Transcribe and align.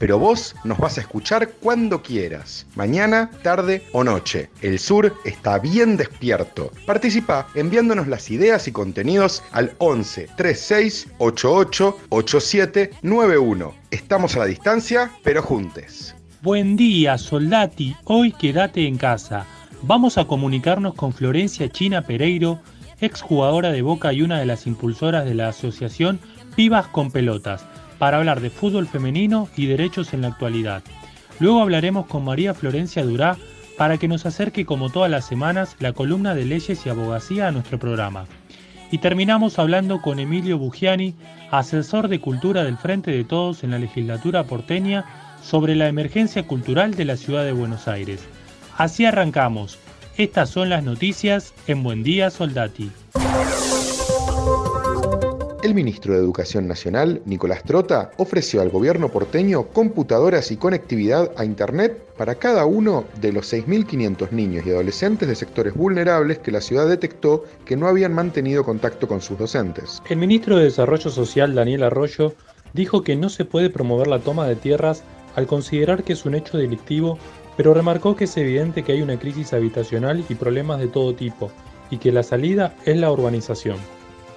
pero 0.00 0.18
vos 0.18 0.56
nos 0.64 0.78
vas 0.78 0.96
a 0.96 1.02
escuchar 1.02 1.50
cuando 1.60 2.02
quieras, 2.02 2.66
mañana, 2.74 3.30
tarde 3.42 3.82
o 3.92 4.02
noche. 4.02 4.48
El 4.62 4.78
sur 4.78 5.14
está 5.26 5.58
bien 5.58 5.98
despierto. 5.98 6.72
Participa 6.86 7.46
enviándonos 7.54 8.08
las 8.08 8.30
ideas 8.30 8.66
y 8.66 8.72
contenidos 8.72 9.42
al 9.52 9.74
11 9.76 10.30
36 10.36 11.08
88 11.18 11.98
87 12.08 12.90
91. 13.02 13.74
Estamos 13.90 14.36
a 14.36 14.38
la 14.38 14.46
distancia, 14.46 15.10
pero 15.22 15.42
juntes. 15.42 16.16
Buen 16.40 16.76
día, 16.76 17.18
soldati. 17.18 17.94
Hoy 18.04 18.32
quédate 18.32 18.86
en 18.86 18.96
casa. 18.96 19.44
Vamos 19.82 20.16
a 20.16 20.24
comunicarnos 20.24 20.94
con 20.94 21.12
Florencia 21.12 21.68
China 21.68 22.00
Pereiro, 22.06 22.58
exjugadora 23.02 23.70
de 23.70 23.82
Boca 23.82 24.14
y 24.14 24.22
una 24.22 24.38
de 24.38 24.46
las 24.46 24.66
impulsoras 24.66 25.26
de 25.26 25.34
la 25.34 25.48
asociación 25.48 26.18
Pibas 26.56 26.86
con 26.86 27.10
Pelotas 27.10 27.66
para 28.00 28.16
hablar 28.16 28.40
de 28.40 28.48
fútbol 28.48 28.88
femenino 28.88 29.50
y 29.56 29.66
derechos 29.66 30.14
en 30.14 30.22
la 30.22 30.28
actualidad. 30.28 30.82
Luego 31.38 31.60
hablaremos 31.60 32.06
con 32.06 32.24
María 32.24 32.54
Florencia 32.54 33.04
Durá 33.04 33.36
para 33.76 33.98
que 33.98 34.08
nos 34.08 34.24
acerque 34.24 34.64
como 34.64 34.88
todas 34.88 35.10
las 35.10 35.26
semanas 35.26 35.76
la 35.80 35.92
columna 35.92 36.34
de 36.34 36.46
leyes 36.46 36.84
y 36.84 36.88
abogacía 36.88 37.46
a 37.46 37.52
nuestro 37.52 37.78
programa. 37.78 38.24
Y 38.90 38.98
terminamos 38.98 39.58
hablando 39.58 40.00
con 40.00 40.18
Emilio 40.18 40.56
Bugiani, 40.56 41.14
asesor 41.50 42.08
de 42.08 42.20
cultura 42.20 42.64
del 42.64 42.78
Frente 42.78 43.10
de 43.10 43.24
Todos 43.24 43.64
en 43.64 43.70
la 43.70 43.78
legislatura 43.78 44.44
porteña, 44.44 45.04
sobre 45.42 45.76
la 45.76 45.88
emergencia 45.88 46.46
cultural 46.46 46.94
de 46.94 47.04
la 47.04 47.18
ciudad 47.18 47.44
de 47.44 47.52
Buenos 47.52 47.86
Aires. 47.86 48.26
Así 48.78 49.04
arrancamos. 49.04 49.78
Estas 50.16 50.48
son 50.48 50.70
las 50.70 50.84
noticias 50.84 51.52
en 51.66 51.82
Buen 51.82 52.02
Día 52.02 52.30
Soldati. 52.30 52.90
El 55.70 55.76
ministro 55.76 56.14
de 56.14 56.18
Educación 56.18 56.66
Nacional, 56.66 57.22
Nicolás 57.26 57.62
Trota, 57.62 58.10
ofreció 58.16 58.60
al 58.60 58.70
gobierno 58.70 59.08
porteño 59.08 59.68
computadoras 59.68 60.50
y 60.50 60.56
conectividad 60.56 61.30
a 61.36 61.44
Internet 61.44 61.96
para 62.18 62.34
cada 62.34 62.64
uno 62.64 63.04
de 63.20 63.32
los 63.32 63.52
6.500 63.52 64.32
niños 64.32 64.66
y 64.66 64.70
adolescentes 64.70 65.28
de 65.28 65.36
sectores 65.36 65.74
vulnerables 65.74 66.40
que 66.40 66.50
la 66.50 66.60
ciudad 66.60 66.88
detectó 66.88 67.44
que 67.64 67.76
no 67.76 67.86
habían 67.86 68.12
mantenido 68.12 68.64
contacto 68.64 69.06
con 69.06 69.20
sus 69.20 69.38
docentes. 69.38 70.02
El 70.08 70.16
ministro 70.16 70.56
de 70.56 70.64
Desarrollo 70.64 71.08
Social, 71.08 71.54
Daniel 71.54 71.84
Arroyo, 71.84 72.34
dijo 72.72 73.04
que 73.04 73.14
no 73.14 73.28
se 73.28 73.44
puede 73.44 73.70
promover 73.70 74.08
la 74.08 74.18
toma 74.18 74.48
de 74.48 74.56
tierras 74.56 75.04
al 75.36 75.46
considerar 75.46 76.02
que 76.02 76.14
es 76.14 76.26
un 76.26 76.34
hecho 76.34 76.58
delictivo, 76.58 77.16
pero 77.56 77.74
remarcó 77.74 78.16
que 78.16 78.24
es 78.24 78.36
evidente 78.36 78.82
que 78.82 78.90
hay 78.90 79.02
una 79.02 79.20
crisis 79.20 79.52
habitacional 79.52 80.24
y 80.28 80.34
problemas 80.34 80.80
de 80.80 80.88
todo 80.88 81.14
tipo, 81.14 81.52
y 81.92 81.98
que 81.98 82.10
la 82.10 82.24
salida 82.24 82.74
es 82.86 82.96
la 82.96 83.12
urbanización 83.12 83.76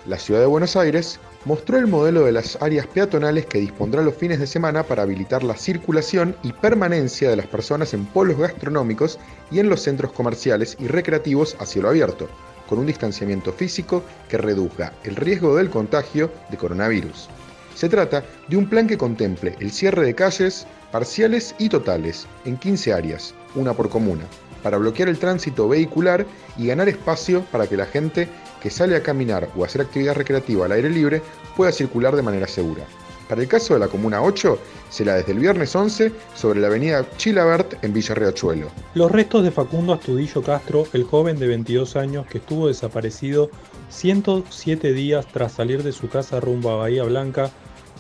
la 0.06 0.20
Ciudad 0.20 0.42
de 0.42 0.46
Buenos 0.46 0.76
Aires 0.76 1.20
mostró 1.46 1.78
el 1.78 1.88
modelo 1.88 2.24
de 2.24 2.32
las 2.32 2.62
áreas 2.62 2.88
peatonales 2.88 3.46
que 3.46 3.60
dispondrá 3.60 4.02
los 4.02 4.16
fines 4.16 4.40
de 4.40 4.48
semana 4.48 4.84
para 4.84 5.04
habilitar 5.04 5.44
la 5.44 5.58
circulación 5.58 6.36
y 6.42 6.54
permanencia 6.54 7.30
de 7.30 7.36
las 7.36 7.48
personas 7.48 7.94
en 7.94 8.06
polos 8.06 8.38
gastronómicos 8.38 9.20
y 9.52 9.60
en 9.60 9.70
los 9.70 9.82
centros 9.82 10.14
comerciales 10.14 10.78
y 10.80 10.88
recreativos 10.88 11.56
a 11.60 11.66
cielo 11.66 11.90
abierto, 11.90 12.30
con 12.70 12.80
un 12.80 12.86
distanciamiento 12.86 13.52
físico 13.52 14.04
que 14.30 14.38
reduzca 14.38 14.94
el 15.04 15.16
riesgo 15.16 15.56
del 15.56 15.70
contagio 15.70 16.32
de 16.50 16.58
coronavirus. 16.58 17.30
Se 17.76 17.90
trata 17.90 18.24
de 18.48 18.58
un 18.58 18.70
plan 18.70 18.88
que 18.88 18.98
contemple 18.98 19.56
el 19.60 19.72
cierre 19.72 20.06
de 20.06 20.16
calles 20.16 20.66
parciales 20.92 21.56
y 21.58 21.70
totales 21.70 22.28
en 22.46 22.56
15 22.56 22.94
áreas, 22.94 23.34
una 23.56 23.74
por 23.74 23.90
comuna, 23.90 24.24
para 24.62 24.78
bloquear 24.78 25.10
el 25.10 25.20
tránsito 25.20 25.68
vehicular 25.68 26.26
y 26.58 26.68
ganar 26.68 26.88
espacio 26.88 27.44
para 27.52 27.68
que 27.68 27.76
la 27.76 27.86
gente 27.86 28.30
que 28.64 28.70
sale 28.70 28.96
a 28.96 29.04
caminar 29.04 29.50
o 29.58 29.66
hacer 29.66 29.82
actividad 29.82 30.16
recreativa 30.16 30.66
al 30.66 30.72
aire 30.72 30.90
libre 30.90 31.22
pueda 31.58 31.74
circular 31.74 32.16
de 32.16 32.22
manera 32.22 32.48
segura. 32.48 32.86
Para 33.28 33.42
el 33.42 33.48
caso 33.50 33.74
de 33.74 33.82
la 33.82 33.90
Comuna 33.90 34.22
8, 34.22 34.58
será 34.90 35.16
desde 35.16 35.34
el 35.34 35.40
viernes 35.40 35.76
11 35.76 36.14
sobre 36.34 36.62
la 36.62 36.68
avenida 36.68 37.06
Chilabert 37.18 37.84
en 37.84 37.94
Villa 37.94 38.16
Riachuelo. 38.16 38.68
Los 38.96 39.12
restos 39.12 39.44
de 39.44 39.52
Facundo 39.52 39.92
Astudillo 39.92 40.42
Castro, 40.42 40.88
el 40.94 41.04
joven 41.04 41.40
de 41.40 41.48
22 41.48 41.98
años 41.98 42.26
que 42.28 42.38
estuvo 42.38 42.68
desaparecido 42.68 43.50
107 43.90 44.94
días 44.94 45.28
tras 45.28 45.52
salir 45.52 45.84
de 45.84 45.92
su 45.92 46.08
casa 46.08 46.40
rumbo 46.40 46.72
a 46.72 46.78
Bahía 46.78 47.04
Blanca, 47.04 47.52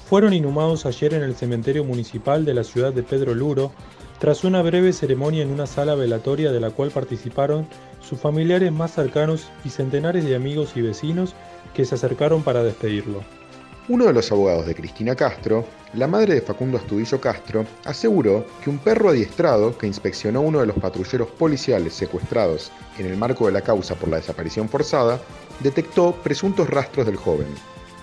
fueron 0.07 0.33
inhumados 0.33 0.85
ayer 0.85 1.13
en 1.13 1.23
el 1.23 1.35
cementerio 1.35 1.83
municipal 1.83 2.45
de 2.45 2.53
la 2.53 2.63
ciudad 2.63 2.93
de 2.93 3.03
Pedro 3.03 3.33
Luro, 3.33 3.73
tras 4.19 4.45
una 4.45 4.61
breve 4.61 4.93
ceremonia 4.93 5.43
en 5.43 5.51
una 5.51 5.67
sala 5.67 5.95
velatoria 5.95 6.53
de 6.53 6.59
la 6.61 6.69
cual 6.69 6.91
participaron 6.91 7.67
sus 8.07 8.19
familiares 8.19 8.71
más 8.71 8.93
cercanos 8.93 9.49
y 9.65 9.69
centenares 9.69 10.25
de 10.25 10.35
amigos 10.35 10.73
y 10.75 10.81
vecinos 10.81 11.33
que 11.73 11.85
se 11.85 11.95
acercaron 11.95 12.43
para 12.43 12.63
despedirlo. 12.63 13.23
Uno 13.89 14.05
de 14.05 14.13
los 14.13 14.31
abogados 14.31 14.65
de 14.65 14.75
Cristina 14.75 15.13
Castro, 15.13 15.65
la 15.93 16.07
madre 16.07 16.35
de 16.35 16.41
Facundo 16.41 16.77
Astudillo 16.77 17.19
Castro, 17.19 17.65
aseguró 17.83 18.45
que 18.63 18.69
un 18.69 18.77
perro 18.77 19.09
adiestrado 19.09 19.77
que 19.77 19.87
inspeccionó 19.87 20.39
uno 20.39 20.61
de 20.61 20.67
los 20.67 20.77
patrulleros 20.77 21.27
policiales 21.31 21.93
secuestrados 21.93 22.71
en 22.97 23.07
el 23.07 23.17
marco 23.17 23.45
de 23.45 23.51
la 23.51 23.61
causa 23.61 23.95
por 23.95 24.07
la 24.07 24.17
desaparición 24.17 24.69
forzada, 24.69 25.19
detectó 25.59 26.13
presuntos 26.23 26.69
rastros 26.69 27.05
del 27.05 27.17
joven. 27.17 27.47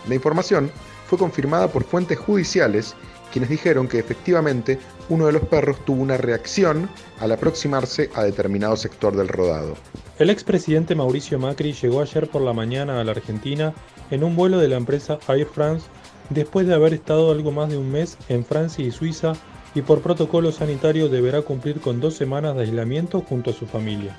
La 0.07 0.15
información 0.15 0.71
fue 1.07 1.19
confirmada 1.19 1.69
por 1.69 1.85
fuentes 1.85 2.19
judiciales 2.19 2.95
quienes 3.33 3.51
dijeron 3.51 3.89
que 3.89 3.99
efectivamente 3.99 4.79
uno 5.09 5.27
de 5.27 5.33
los 5.33 5.43
perros 5.43 5.85
tuvo 5.85 6.03
una 6.03 6.17
reacción 6.17 6.89
al 7.19 7.33
aproximarse 7.33 8.11
a 8.15 8.23
determinado 8.23 8.77
sector 8.77 9.17
del 9.17 9.29
rodado. 9.29 9.75
El 10.19 10.31
expresidente 10.31 10.95
Mauricio 10.95 11.39
Macri 11.39 11.73
llegó 11.73 12.01
ayer 12.01 12.29
por 12.29 12.43
la 12.43 12.53
mañana 12.53 13.01
a 13.01 13.05
la 13.05 13.13
Argentina 13.13 13.73
en 14.11 14.25
un 14.25 14.37
vuelo 14.37 14.59
de 14.59 14.69
la 14.69 14.77
empresa 14.77 15.19
Air 15.29 15.47
France 15.47 15.87
después 16.29 16.67
de 16.67 16.75
haber 16.75 16.95
estado 16.95 17.31
algo 17.31 17.53
más 17.53 17.71
de 17.71 17.79
un 17.79 17.91
mes 17.91 18.19
en 18.29 18.45
Francia 18.45 18.85
y 18.85 18.91
Suiza 18.91 19.33
y 19.75 19.83
por 19.83 20.01
protocolo 20.01 20.53
sanitario 20.53 21.09
deberá 21.09 21.43
cumplir 21.43 21.81
con 21.81 22.01
dos 22.01 22.15
semanas 22.15 22.57
de 22.57 22.63
aislamiento 22.63 23.21
junto 23.21 23.51
a 23.51 23.55
su 23.55 23.67
familia 23.67 24.17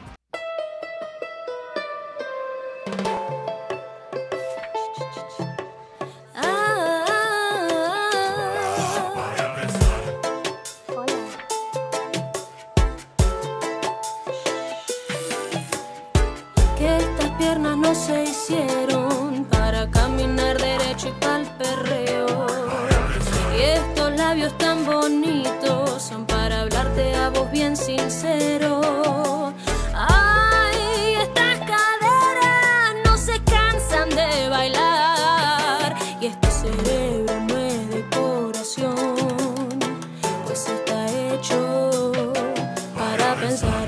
Para 43.45 43.51
pensar. 43.51 43.84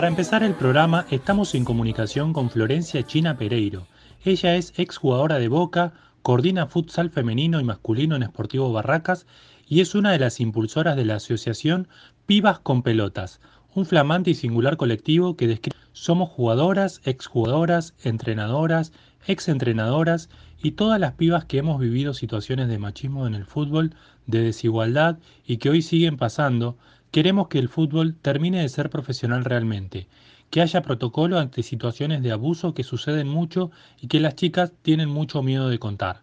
Para 0.00 0.08
empezar 0.08 0.42
el 0.42 0.54
programa, 0.54 1.04
estamos 1.10 1.54
en 1.54 1.66
comunicación 1.66 2.32
con 2.32 2.48
Florencia 2.48 3.02
China 3.02 3.36
Pereiro. 3.36 3.86
Ella 4.24 4.56
es 4.56 4.72
exjugadora 4.78 5.38
de 5.38 5.48
Boca, 5.48 5.92
coordina 6.22 6.66
futsal 6.66 7.10
femenino 7.10 7.60
y 7.60 7.64
masculino 7.64 8.16
en 8.16 8.22
Sportivo 8.22 8.72
Barracas 8.72 9.26
y 9.68 9.82
es 9.82 9.94
una 9.94 10.12
de 10.12 10.18
las 10.18 10.40
impulsoras 10.40 10.96
de 10.96 11.04
la 11.04 11.16
asociación 11.16 11.86
Pibas 12.24 12.60
con 12.60 12.82
Pelotas, 12.82 13.42
un 13.74 13.84
flamante 13.84 14.30
y 14.30 14.34
singular 14.34 14.78
colectivo 14.78 15.36
que 15.36 15.46
describe 15.46 15.76
somos 15.92 16.30
jugadoras, 16.30 17.02
exjugadoras, 17.04 17.92
entrenadoras, 18.02 18.94
exentrenadoras 19.26 20.30
y 20.62 20.70
todas 20.70 20.98
las 20.98 21.12
pibas 21.12 21.44
que 21.44 21.58
hemos 21.58 21.78
vivido 21.78 22.14
situaciones 22.14 22.68
de 22.68 22.78
machismo 22.78 23.26
en 23.26 23.34
el 23.34 23.44
fútbol, 23.44 23.92
de 24.26 24.40
desigualdad 24.40 25.18
y 25.46 25.58
que 25.58 25.68
hoy 25.68 25.82
siguen 25.82 26.16
pasando, 26.16 26.78
queremos 27.10 27.48
que 27.48 27.58
el 27.58 27.68
fútbol 27.68 28.14
termine 28.14 28.62
de 28.62 28.68
ser 28.68 28.90
profesional 28.90 29.44
realmente, 29.44 30.06
que 30.50 30.60
haya 30.60 30.82
protocolo 30.82 31.38
ante 31.38 31.62
situaciones 31.62 32.22
de 32.22 32.32
abuso 32.32 32.74
que 32.74 32.84
suceden 32.84 33.28
mucho 33.28 33.70
y 34.00 34.08
que 34.08 34.20
las 34.20 34.34
chicas 34.34 34.72
tienen 34.82 35.08
mucho 35.08 35.42
miedo 35.42 35.68
de 35.68 35.78
contar. 35.78 36.20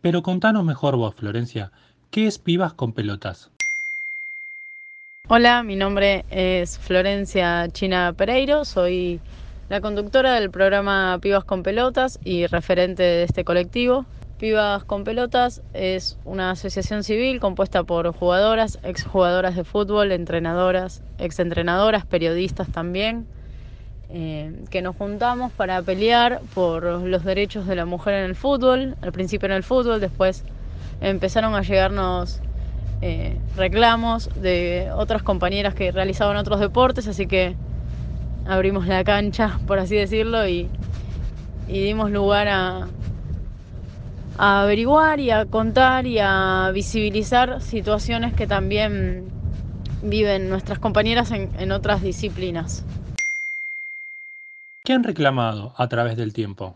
Pero 0.00 0.22
contanos 0.22 0.64
mejor 0.64 0.96
vos, 0.96 1.14
Florencia, 1.14 1.72
¿qué 2.10 2.26
es 2.26 2.38
Pibas 2.38 2.74
con 2.74 2.92
Pelotas? 2.92 3.50
Hola, 5.28 5.62
mi 5.62 5.74
nombre 5.74 6.24
es 6.30 6.78
Florencia 6.78 7.68
China 7.70 8.14
Pereiro, 8.16 8.64
soy 8.64 9.20
la 9.68 9.80
conductora 9.80 10.34
del 10.34 10.50
programa 10.50 11.18
Pibas 11.20 11.44
con 11.44 11.64
Pelotas 11.64 12.20
y 12.24 12.46
referente 12.46 13.02
de 13.02 13.22
este 13.24 13.42
colectivo. 13.44 14.06
Pibas 14.38 14.84
con 14.84 15.04
Pelotas 15.04 15.62
es 15.72 16.18
una 16.26 16.50
asociación 16.50 17.04
civil 17.04 17.40
compuesta 17.40 17.84
por 17.84 18.12
jugadoras, 18.12 18.78
exjugadoras 18.82 19.56
de 19.56 19.64
fútbol, 19.64 20.12
entrenadoras, 20.12 21.02
exentrenadoras, 21.16 22.04
periodistas 22.04 22.68
también, 22.68 23.26
eh, 24.10 24.52
que 24.68 24.82
nos 24.82 24.94
juntamos 24.94 25.52
para 25.52 25.80
pelear 25.80 26.42
por 26.54 26.82
los 26.84 27.24
derechos 27.24 27.66
de 27.66 27.76
la 27.76 27.86
mujer 27.86 28.12
en 28.12 28.24
el 28.26 28.34
fútbol, 28.34 28.94
al 29.00 29.10
principio 29.10 29.46
en 29.46 29.52
el 29.52 29.62
fútbol, 29.62 30.00
después 30.00 30.44
empezaron 31.00 31.54
a 31.54 31.62
llegarnos 31.62 32.40
eh, 33.00 33.38
reclamos 33.56 34.28
de 34.42 34.90
otras 34.94 35.22
compañeras 35.22 35.74
que 35.74 35.92
realizaban 35.92 36.36
otros 36.36 36.60
deportes, 36.60 37.08
así 37.08 37.26
que 37.26 37.56
abrimos 38.46 38.86
la 38.86 39.02
cancha, 39.02 39.58
por 39.66 39.78
así 39.78 39.96
decirlo, 39.96 40.46
y, 40.46 40.68
y 41.68 41.80
dimos 41.80 42.10
lugar 42.10 42.48
a, 42.48 42.86
a 44.38 44.62
averiguar 44.62 45.20
y 45.20 45.30
a 45.30 45.46
contar 45.46 46.06
y 46.06 46.18
a 46.20 46.70
visibilizar 46.72 47.60
situaciones 47.60 48.34
que 48.34 48.46
también 48.46 49.28
viven 50.02 50.48
nuestras 50.48 50.78
compañeras 50.78 51.30
en, 51.30 51.50
en 51.58 51.72
otras 51.72 52.02
disciplinas. 52.02 52.84
¿Qué 54.84 54.92
han 54.92 55.02
reclamado 55.02 55.72
a 55.76 55.88
través 55.88 56.16
del 56.16 56.32
tiempo? 56.32 56.74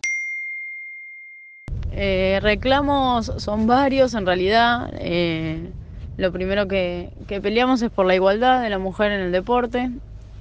Eh, 1.93 2.39
reclamos 2.43 3.27
son 3.39 3.67
varios 3.67 4.15
en 4.15 4.27
realidad. 4.27 4.93
Eh, 4.99 5.71
lo 6.17 6.33
primero 6.33 6.67
que, 6.67 7.11
que 7.29 7.41
peleamos 7.41 7.83
es 7.83 7.91
por 7.91 8.07
la 8.07 8.15
igualdad 8.15 8.63
de 8.63 8.71
la 8.71 8.79
mujer 8.79 9.13
en 9.13 9.21
el 9.21 9.33
deporte, 9.33 9.91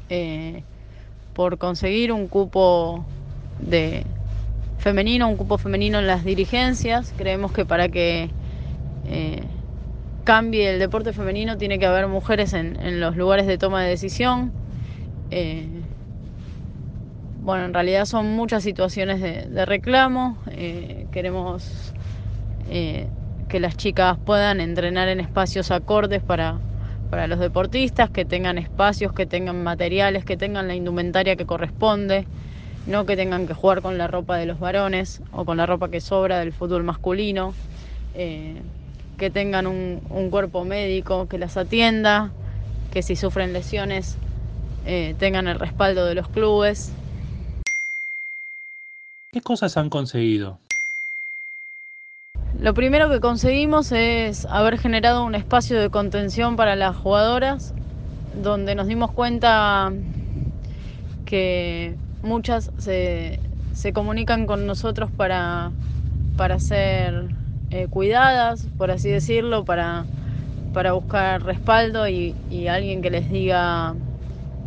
eh, 0.09 0.63
por 1.33 1.57
conseguir 1.57 2.11
un 2.11 2.27
cupo 2.27 3.05
de 3.59 4.05
femenino, 4.79 5.27
un 5.27 5.37
cupo 5.37 5.57
femenino 5.57 5.99
en 5.99 6.07
las 6.07 6.23
dirigencias. 6.23 7.13
Creemos 7.15 7.51
que 7.51 7.65
para 7.65 7.89
que 7.89 8.29
eh, 9.07 9.43
cambie 10.23 10.71
el 10.71 10.79
deporte 10.79 11.13
femenino 11.13 11.57
tiene 11.57 11.79
que 11.79 11.85
haber 11.85 12.07
mujeres 12.07 12.53
en, 12.53 12.79
en 12.79 12.99
los 12.99 13.15
lugares 13.15 13.47
de 13.47 13.57
toma 13.57 13.83
de 13.83 13.89
decisión. 13.89 14.51
Eh, 15.31 15.67
bueno, 17.41 17.65
en 17.65 17.73
realidad 17.73 18.05
son 18.05 18.35
muchas 18.35 18.63
situaciones 18.63 19.21
de, 19.21 19.65
reclamo. 19.65 20.37
Eh, 20.51 21.07
queremos 21.11 21.93
eh, 22.69 23.07
que 23.47 23.59
las 23.59 23.75
chicas 23.77 24.17
puedan 24.23 24.59
entrenar 24.59 25.07
en 25.07 25.19
espacios 25.19 25.71
acordes 25.71 26.21
para, 26.21 26.59
para 27.09 27.27
los 27.27 27.39
deportistas, 27.39 28.09
que 28.09 28.25
tengan 28.25 28.57
espacios, 28.57 29.13
que 29.13 29.25
tengan 29.25 29.63
materiales, 29.63 30.25
que 30.25 30.37
tengan 30.37 30.67
la 30.67 30.75
indumentaria 30.75 31.35
que 31.35 31.45
corresponde, 31.45 32.27
no 32.89 33.05
que 33.05 33.15
tengan 33.15 33.45
que 33.47 33.53
jugar 33.53 33.81
con 33.81 33.97
la 33.97 34.07
ropa 34.07 34.35
de 34.37 34.47
los 34.47 34.59
varones 34.59 35.21
o 35.31 35.45
con 35.45 35.57
la 35.57 35.67
ropa 35.67 35.89
que 35.89 36.01
sobra 36.01 36.39
del 36.39 36.51
fútbol 36.51 36.83
masculino, 36.83 37.53
eh, 38.15 38.55
que 39.17 39.29
tengan 39.29 39.67
un, 39.67 40.01
un 40.09 40.29
cuerpo 40.31 40.65
médico 40.65 41.27
que 41.27 41.37
las 41.37 41.55
atienda, 41.55 42.31
que 42.91 43.03
si 43.03 43.15
sufren 43.15 43.53
lesiones 43.53 44.17
eh, 44.87 45.13
tengan 45.19 45.47
el 45.47 45.59
respaldo 45.59 46.05
de 46.05 46.15
los 46.15 46.27
clubes. 46.29 46.91
¿Qué 49.31 49.41
cosas 49.41 49.77
han 49.77 49.89
conseguido? 49.89 50.57
Lo 52.59 52.73
primero 52.73 53.11
que 53.11 53.19
conseguimos 53.19 53.91
es 53.91 54.45
haber 54.47 54.79
generado 54.79 55.23
un 55.23 55.35
espacio 55.35 55.79
de 55.79 55.91
contención 55.91 56.55
para 56.55 56.75
las 56.75 56.97
jugadoras, 56.97 57.75
donde 58.41 58.73
nos 58.73 58.87
dimos 58.87 59.11
cuenta 59.11 59.93
que 61.25 61.95
muchas 62.21 62.71
se, 62.77 63.39
se 63.73 63.93
comunican 63.93 64.45
con 64.45 64.65
nosotros 64.65 65.09
para, 65.11 65.71
para 66.37 66.59
ser 66.59 67.29
eh, 67.71 67.87
cuidadas, 67.87 68.67
por 68.77 68.91
así 68.91 69.09
decirlo, 69.09 69.65
para, 69.65 70.05
para 70.73 70.93
buscar 70.93 71.43
respaldo 71.43 72.07
y, 72.07 72.35
y 72.49 72.67
alguien 72.67 73.01
que 73.01 73.09
les 73.09 73.29
diga 73.29 73.95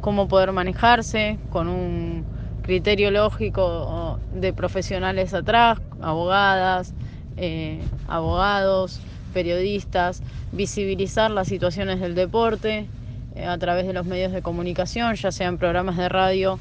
cómo 0.00 0.28
poder 0.28 0.52
manejarse 0.52 1.38
con 1.50 1.68
un 1.68 2.24
criterio 2.62 3.10
lógico 3.10 4.18
de 4.34 4.52
profesionales 4.52 5.34
atrás, 5.34 5.78
abogadas, 6.00 6.92
eh, 7.36 7.80
abogados, 8.08 9.00
periodistas, 9.32 10.22
visibilizar 10.52 11.30
las 11.30 11.48
situaciones 11.48 12.00
del 12.00 12.14
deporte 12.14 12.86
eh, 13.34 13.46
a 13.46 13.56
través 13.58 13.86
de 13.86 13.92
los 13.92 14.06
medios 14.06 14.32
de 14.32 14.42
comunicación, 14.42 15.14
ya 15.14 15.32
sean 15.32 15.58
programas 15.58 15.96
de 15.96 16.08
radio 16.08 16.58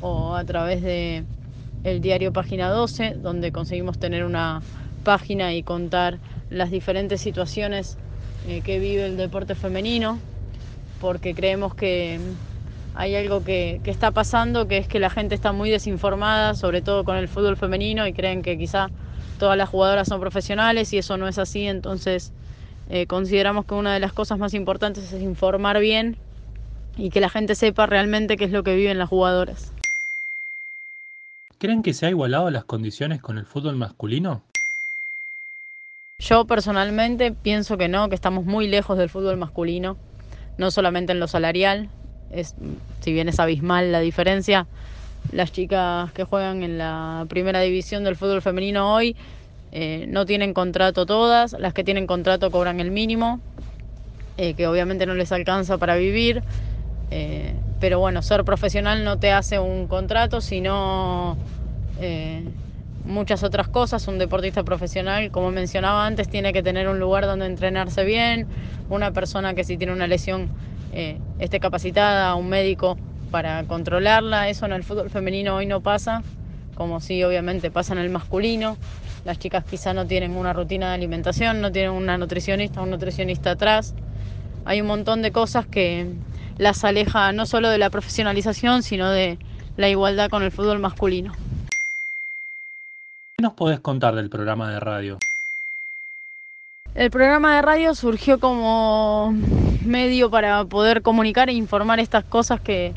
o 0.00 0.34
a 0.34 0.44
través 0.44 0.82
de 0.82 1.24
el 1.84 2.00
diario 2.00 2.32
Página 2.32 2.68
12, 2.68 3.16
donde 3.22 3.52
conseguimos 3.52 3.98
tener 3.98 4.24
una 4.24 4.62
página 5.04 5.54
y 5.54 5.62
contar 5.62 6.18
las 6.50 6.70
diferentes 6.70 7.20
situaciones 7.20 7.96
eh, 8.48 8.60
que 8.60 8.78
vive 8.78 9.06
el 9.06 9.16
deporte 9.16 9.54
femenino, 9.54 10.18
porque 11.00 11.34
creemos 11.34 11.74
que 11.74 12.18
hay 12.94 13.14
algo 13.14 13.44
que, 13.44 13.80
que, 13.84 13.90
está 13.90 14.10
pasando, 14.10 14.66
que 14.66 14.78
es 14.78 14.88
que 14.88 14.98
la 14.98 15.10
gente 15.10 15.34
está 15.34 15.52
muy 15.52 15.70
desinformada, 15.70 16.54
sobre 16.54 16.82
todo 16.82 17.04
con 17.04 17.16
el 17.16 17.28
fútbol 17.28 17.56
femenino, 17.56 18.06
y 18.06 18.12
creen 18.12 18.42
que 18.42 18.56
quizá 18.58 18.88
todas 19.38 19.56
las 19.56 19.68
jugadoras 19.68 20.08
son 20.08 20.20
profesionales 20.20 20.92
y 20.92 20.98
eso 20.98 21.16
no 21.16 21.28
es 21.28 21.38
así, 21.38 21.66
entonces 21.66 22.32
eh, 22.88 23.06
consideramos 23.06 23.64
que 23.64 23.74
una 23.74 23.92
de 23.94 24.00
las 24.00 24.12
cosas 24.12 24.38
más 24.38 24.54
importantes 24.54 25.12
es 25.12 25.22
informar 25.22 25.78
bien 25.78 26.16
y 26.96 27.10
que 27.10 27.20
la 27.20 27.28
gente 27.28 27.54
sepa 27.54 27.86
realmente 27.86 28.36
qué 28.36 28.44
es 28.44 28.50
lo 28.50 28.62
que 28.62 28.74
viven 28.74 28.98
las 28.98 29.08
jugadoras. 29.08 29.72
¿Creen 31.58 31.82
que 31.82 31.94
se 31.94 32.04
ha 32.04 32.10
igualado 32.10 32.50
las 32.50 32.64
condiciones 32.64 33.22
con 33.22 33.38
el 33.38 33.46
fútbol 33.46 33.76
masculino? 33.76 34.42
Yo 36.18 36.44
personalmente 36.44 37.32
pienso 37.32 37.78
que 37.78 37.88
no, 37.88 38.08
que 38.10 38.14
estamos 38.14 38.44
muy 38.44 38.68
lejos 38.68 38.98
del 38.98 39.08
fútbol 39.08 39.38
masculino, 39.38 39.96
no 40.58 40.70
solamente 40.70 41.12
en 41.12 41.20
lo 41.20 41.28
salarial, 41.28 41.88
es, 42.30 42.54
si 43.00 43.12
bien 43.12 43.28
es 43.28 43.40
abismal 43.40 43.90
la 43.90 44.00
diferencia, 44.00 44.66
las 45.32 45.50
chicas 45.50 46.12
que 46.12 46.24
juegan 46.24 46.62
en 46.62 46.76
la 46.76 47.24
primera 47.28 47.60
división 47.60 48.04
del 48.04 48.16
fútbol 48.16 48.42
femenino 48.42 48.94
hoy 48.94 49.16
eh, 49.72 50.06
no 50.08 50.26
tienen 50.26 50.52
contrato 50.52 51.06
todas, 51.06 51.54
las 51.58 51.72
que 51.72 51.84
tienen 51.84 52.06
contrato 52.06 52.50
cobran 52.50 52.80
el 52.80 52.90
mínimo, 52.90 53.40
eh, 54.36 54.54
que 54.54 54.66
obviamente 54.66 55.06
no 55.06 55.14
les 55.14 55.32
alcanza 55.32 55.78
para 55.78 55.96
vivir, 55.96 56.42
eh, 57.10 57.54
pero 57.80 57.98
bueno, 57.98 58.22
ser 58.22 58.44
profesional 58.44 59.04
no 59.04 59.18
te 59.18 59.32
hace 59.32 59.58
un 59.58 59.86
contrato, 59.86 60.40
sino 60.40 61.36
muchas 63.06 63.42
otras 63.42 63.68
cosas. 63.68 64.06
Un 64.08 64.18
deportista 64.18 64.62
profesional, 64.64 65.30
como 65.30 65.50
mencionaba 65.50 66.06
antes, 66.06 66.28
tiene 66.28 66.52
que 66.52 66.62
tener 66.62 66.88
un 66.88 66.98
lugar 66.98 67.26
donde 67.26 67.46
entrenarse 67.46 68.04
bien, 68.04 68.46
una 68.88 69.12
persona 69.12 69.54
que 69.54 69.64
si 69.64 69.76
tiene 69.76 69.92
una 69.92 70.06
lesión 70.06 70.48
eh, 70.92 71.18
esté 71.38 71.60
capacitada, 71.60 72.34
un 72.34 72.48
médico 72.48 72.98
para 73.30 73.64
controlarla. 73.64 74.48
Eso 74.48 74.66
en 74.66 74.72
el 74.72 74.84
fútbol 74.84 75.10
femenino 75.10 75.56
hoy 75.56 75.66
no 75.66 75.80
pasa, 75.80 76.22
como 76.74 77.00
si 77.00 77.22
obviamente 77.22 77.70
pasa 77.70 77.92
en 77.94 78.00
el 78.00 78.10
masculino. 78.10 78.76
Las 79.24 79.38
chicas 79.38 79.64
quizá 79.64 79.92
no 79.92 80.06
tienen 80.06 80.36
una 80.36 80.52
rutina 80.52 80.88
de 80.88 80.94
alimentación, 80.94 81.60
no 81.60 81.72
tienen 81.72 81.90
una 81.90 82.16
nutricionista, 82.18 82.82
un 82.82 82.90
nutricionista 82.90 83.52
atrás. 83.52 83.94
Hay 84.64 84.80
un 84.80 84.86
montón 84.86 85.22
de 85.22 85.32
cosas 85.32 85.66
que 85.66 86.06
las 86.58 86.84
aleja 86.84 87.32
no 87.32 87.46
solo 87.46 87.68
de 87.68 87.78
la 87.78 87.90
profesionalización, 87.90 88.82
sino 88.82 89.10
de 89.10 89.38
la 89.76 89.88
igualdad 89.88 90.30
con 90.30 90.42
el 90.42 90.50
fútbol 90.50 90.78
masculino. 90.78 91.32
¿Qué 93.36 93.42
nos 93.42 93.52
podés 93.52 93.80
contar 93.80 94.14
del 94.14 94.30
programa 94.30 94.70
de 94.70 94.80
radio? 94.80 95.18
El 96.94 97.10
programa 97.10 97.56
de 97.56 97.62
radio 97.62 97.94
surgió 97.94 98.40
como 98.40 99.34
medio 99.84 100.30
para 100.30 100.64
poder 100.64 101.02
comunicar 101.02 101.50
e 101.50 101.52
informar 101.52 102.00
estas 102.00 102.24
cosas 102.24 102.60
que, 102.60 102.94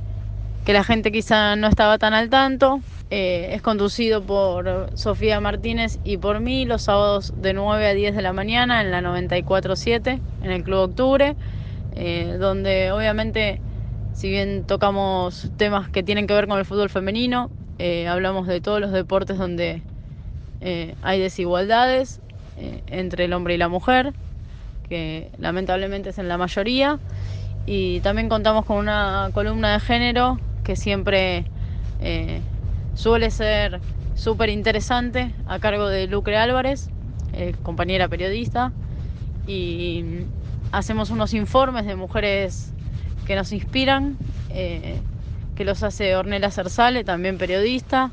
que 0.65 0.71
la 0.71 0.85
gente 0.85 1.11
quizá 1.11 1.57
no 1.57 1.67
estaba 1.67 1.97
tan 1.97 2.13
al 2.13 2.29
tanto. 2.29 2.79
Eh, 3.11 3.49
es 3.53 3.61
conducido 3.61 4.21
por 4.21 4.91
Sofía 4.93 5.39
Martínez 5.41 5.99
y 6.03 6.17
por 6.17 6.39
mí 6.39 6.65
los 6.65 6.83
sábados 6.83 7.33
de 7.41 7.53
9 7.53 7.87
a 7.87 7.93
10 7.93 8.15
de 8.15 8.21
la 8.21 8.33
mañana 8.33 8.81
en 8.81 8.91
la 8.91 9.01
94.7 9.01 10.19
en 10.43 10.51
el 10.51 10.63
Club 10.63 10.91
Octubre, 10.91 11.35
eh, 11.95 12.37
donde 12.39 12.91
obviamente 12.91 13.61
si 14.19 14.29
bien 14.29 14.65
tocamos 14.65 15.49
temas 15.55 15.89
que 15.89 16.03
tienen 16.03 16.27
que 16.27 16.33
ver 16.33 16.45
con 16.45 16.59
el 16.59 16.65
fútbol 16.65 16.89
femenino, 16.89 17.49
eh, 17.77 18.05
hablamos 18.09 18.47
de 18.47 18.59
todos 18.59 18.81
los 18.81 18.91
deportes 18.91 19.37
donde 19.37 19.81
eh, 20.59 20.93
hay 21.01 21.21
desigualdades 21.21 22.19
eh, 22.57 22.81
entre 22.87 23.23
el 23.23 23.33
hombre 23.33 23.53
y 23.53 23.57
la 23.57 23.69
mujer, 23.69 24.11
que 24.89 25.31
lamentablemente 25.37 26.09
es 26.09 26.17
en 26.17 26.27
la 26.27 26.37
mayoría, 26.37 26.99
y 27.65 28.01
también 28.01 28.27
contamos 28.27 28.65
con 28.65 28.75
una 28.75 29.29
columna 29.33 29.71
de 29.71 29.79
género 29.79 30.37
que 30.65 30.75
siempre 30.75 31.45
suele 32.93 33.31
ser 33.31 33.79
súper 34.15 34.49
interesante 34.49 35.33
a 35.45 35.59
cargo 35.59 35.87
de 35.87 36.07
Lucre 36.07 36.35
Álvarez, 36.35 36.89
compañera 37.63 38.09
periodista, 38.09 38.73
y 39.47 40.03
hacemos 40.71 41.09
unos 41.09 41.33
informes 41.33 41.85
de 41.85 41.95
mujeres 41.95 42.71
que 43.25 43.35
nos 43.35 43.51
inspiran, 43.51 44.17
que 44.49 45.65
los 45.65 45.83
hace 45.83 46.15
Ornella 46.15 46.51
Cersale, 46.51 47.03
también 47.03 47.37
periodista. 47.37 48.11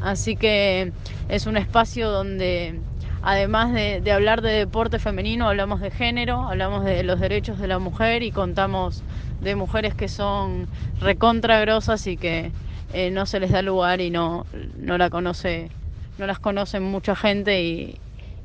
Así 0.00 0.36
que 0.36 0.92
es 1.28 1.46
un 1.46 1.56
espacio 1.56 2.10
donde 2.10 2.78
además 3.22 3.72
de, 3.72 4.12
hablar 4.12 4.42
de 4.42 4.50
deporte 4.50 4.98
femenino, 4.98 5.48
hablamos 5.48 5.80
de 5.80 5.90
género, 5.90 6.48
hablamos 6.48 6.84
de 6.84 7.02
los 7.02 7.20
derechos 7.20 7.58
de 7.58 7.68
la 7.68 7.78
mujer 7.78 8.22
y 8.22 8.30
contamos 8.30 9.02
de 9.40 9.54
mujeres 9.54 9.94
que 9.94 10.08
son 10.08 10.68
recontragrosas 11.00 12.06
y 12.06 12.16
que 12.16 12.52
eh, 12.92 13.10
no 13.10 13.26
se 13.26 13.40
les 13.40 13.50
da 13.50 13.62
lugar 13.62 14.00
y 14.00 14.10
no, 14.10 14.46
no 14.78 14.98
la 14.98 15.10
conoce, 15.10 15.70
no 16.18 16.26
las 16.26 16.38
conoce 16.38 16.80
mucha 16.80 17.14
gente 17.14 17.62
y, 17.62 17.98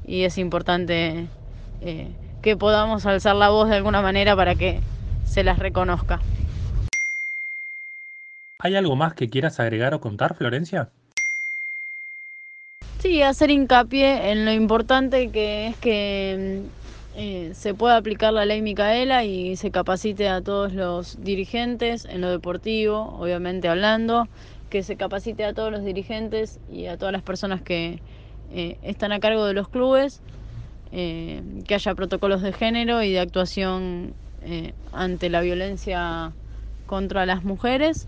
es 0.05 0.37
importante 0.37 1.27
eh, 1.81 2.09
que 2.43 2.57
podamos 2.57 3.05
alzar 3.07 3.35
la 3.35 3.49
voz 3.49 3.69
de 3.69 3.77
alguna 3.77 4.01
manera 4.01 4.35
para 4.35 4.53
que 4.53 4.81
se 5.25 5.43
las 5.43 5.57
reconozca. 5.57 6.19
¿Hay 8.59 8.75
algo 8.75 8.95
más 8.95 9.13
que 9.13 9.29
quieras 9.29 9.59
agregar 9.59 9.93
o 9.93 10.01
contar, 10.01 10.35
Florencia? 10.35 10.89
Sí, 12.99 13.21
hacer 13.21 13.49
hincapié 13.49 14.31
en 14.31 14.45
lo 14.45 14.51
importante 14.51 15.29
que 15.29 15.67
es 15.67 15.77
que 15.77 16.63
mm, 16.63 17.17
eh, 17.19 17.51
se 17.53 17.73
pueda 17.73 17.97
aplicar 17.97 18.33
la 18.33 18.45
ley 18.45 18.61
Micaela 18.61 19.23
y 19.23 19.55
se 19.55 19.71
capacite 19.71 20.29
a 20.29 20.41
todos 20.41 20.73
los 20.73 21.21
dirigentes 21.23 22.05
en 22.05 22.21
lo 22.21 22.29
deportivo, 22.29 23.17
obviamente 23.19 23.67
hablando, 23.67 24.27
que 24.69 24.83
se 24.83 24.95
capacite 24.95 25.45
a 25.45 25.53
todos 25.53 25.71
los 25.71 25.83
dirigentes 25.83 26.59
y 26.71 26.87
a 26.87 26.97
todas 26.97 27.11
las 27.11 27.21
personas 27.21 27.61
que 27.61 27.99
eh, 28.53 28.77
están 28.83 29.11
a 29.11 29.19
cargo 29.19 29.45
de 29.45 29.53
los 29.53 29.69
clubes, 29.69 30.21
eh, 30.93 31.41
que 31.67 31.75
haya 31.75 31.95
protocolos 31.95 32.41
de 32.41 32.53
género 32.53 33.03
y 33.03 33.11
de 33.11 33.19
actuación 33.19 34.13
ante 34.91 35.29
la 35.29 35.39
violencia 35.41 36.33
contra 36.85 37.25
las 37.25 37.43
mujeres 37.43 38.07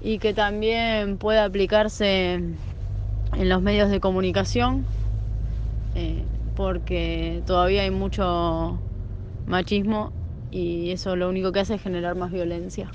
y 0.00 0.18
que 0.18 0.34
también 0.34 1.16
pueda 1.18 1.44
aplicarse 1.44 2.34
en 2.34 3.48
los 3.48 3.62
medios 3.62 3.90
de 3.90 4.00
comunicación, 4.00 4.86
eh, 5.94 6.24
porque 6.54 7.42
todavía 7.46 7.82
hay 7.82 7.90
mucho 7.90 8.80
machismo 9.46 10.12
y 10.50 10.90
eso 10.90 11.16
lo 11.16 11.28
único 11.28 11.52
que 11.52 11.60
hace 11.60 11.74
es 11.74 11.82
generar 11.82 12.14
más 12.16 12.32
violencia. 12.32 12.90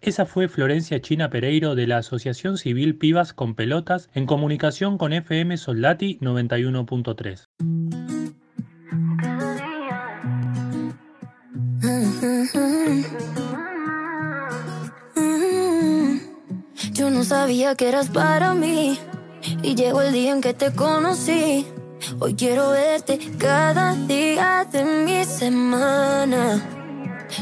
Esa 0.00 0.26
fue 0.26 0.48
Florencia 0.48 1.00
China 1.00 1.30
Pereiro 1.30 1.74
de 1.74 1.86
la 1.86 1.98
Asociación 1.98 2.58
Civil 2.58 2.96
Pibas 2.96 3.32
con 3.32 3.54
Pelotas 3.54 4.08
en 4.14 4.26
comunicación 4.26 4.98
con 4.98 5.12
FM 5.12 5.56
Soldati 5.56 6.18
91.3. 6.20 7.46
Yo 16.92 17.10
no 17.10 17.24
sabía 17.24 17.74
que 17.74 17.88
eras 17.88 18.08
para 18.08 18.54
mí. 18.54 18.98
Y 19.62 19.74
llegó 19.74 20.02
el 20.02 20.12
día 20.12 20.32
en 20.32 20.40
que 20.40 20.54
te 20.54 20.72
conocí. 20.72 21.66
Hoy 22.20 22.34
quiero 22.34 22.70
verte 22.70 23.18
cada 23.38 23.94
día 23.94 24.66
de 24.70 24.84
mi 24.84 25.24
semana. 25.24 26.75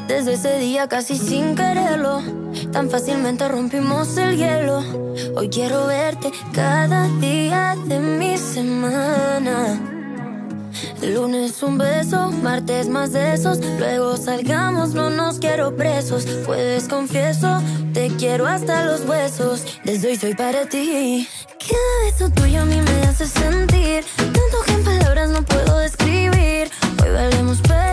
Desde 0.08 0.34
ese 0.34 0.58
día 0.58 0.88
casi 0.88 1.16
sin 1.16 1.54
quererlo, 1.54 2.22
tan 2.72 2.90
fácilmente 2.90 3.48
rompimos 3.48 4.16
el 4.16 4.36
hielo. 4.36 4.82
Hoy 5.36 5.48
quiero 5.48 5.86
verte 5.86 6.30
cada 6.52 7.08
día 7.18 7.76
de 7.86 7.98
mi 7.98 8.36
semana. 8.38 9.80
Lunes 11.02 11.62
un 11.62 11.76
beso, 11.78 12.30
martes 12.30 12.88
más 12.88 13.12
de 13.12 13.34
esos. 13.34 13.58
Luego 13.78 14.16
salgamos, 14.16 14.94
no 14.94 15.10
nos 15.10 15.38
quiero 15.38 15.76
presos. 15.76 16.24
Puedes 16.46 16.88
confieso, 16.88 17.62
te 17.92 18.08
quiero 18.08 18.46
hasta 18.46 18.84
los 18.84 19.02
huesos. 19.02 19.64
Desde 19.84 20.08
hoy 20.08 20.16
soy 20.16 20.34
para 20.34 20.66
ti. 20.66 21.28
Cada 21.60 22.04
beso 22.04 22.30
tuyo 22.30 22.62
a 22.62 22.64
mí 22.64 22.80
me 22.80 23.02
hace 23.06 23.26
sentir. 23.26 24.04
Tanto 24.16 24.62
que 24.66 24.72
en 24.72 24.84
palabras 24.84 25.30
no 25.30 25.42
puedo 25.42 25.78
describir. 25.78 26.70
Hoy 27.02 27.10
valemos 27.12 27.60
pegados, 27.60 27.83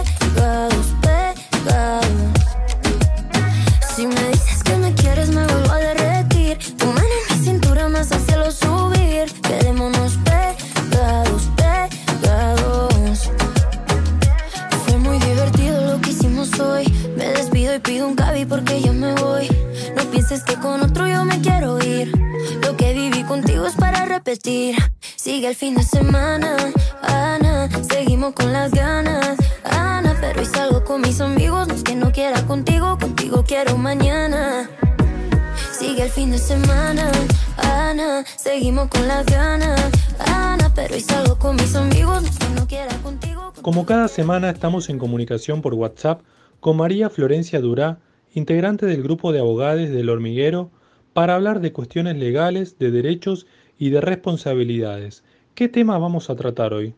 semana 44.12 44.50
estamos 44.50 44.90
en 44.90 45.00
comunicación 45.00 45.62
por 45.62 45.74
WhatsApp 45.74 46.20
con 46.60 46.76
María 46.76 47.10
Florencia 47.10 47.62
Durá, 47.62 48.00
integrante 48.34 48.86
del 48.86 49.04
grupo 49.04 49.32
de 49.32 49.40
abogados 49.40 49.90
del 49.90 50.10
hormiguero, 50.10 50.70
para 51.14 51.36
hablar 51.36 51.62
de 51.62 51.72
cuestiones 51.72 52.18
legales, 52.18 52.78
de 52.78 52.92
derechos 52.92 53.48
y 53.80 53.90
de 53.90 54.02
responsabilidades. 54.02 55.24
¿Qué 55.56 55.70
tema 55.70 55.98
vamos 55.98 56.30
a 56.30 56.36
tratar 56.36 56.74
hoy? 56.74 56.94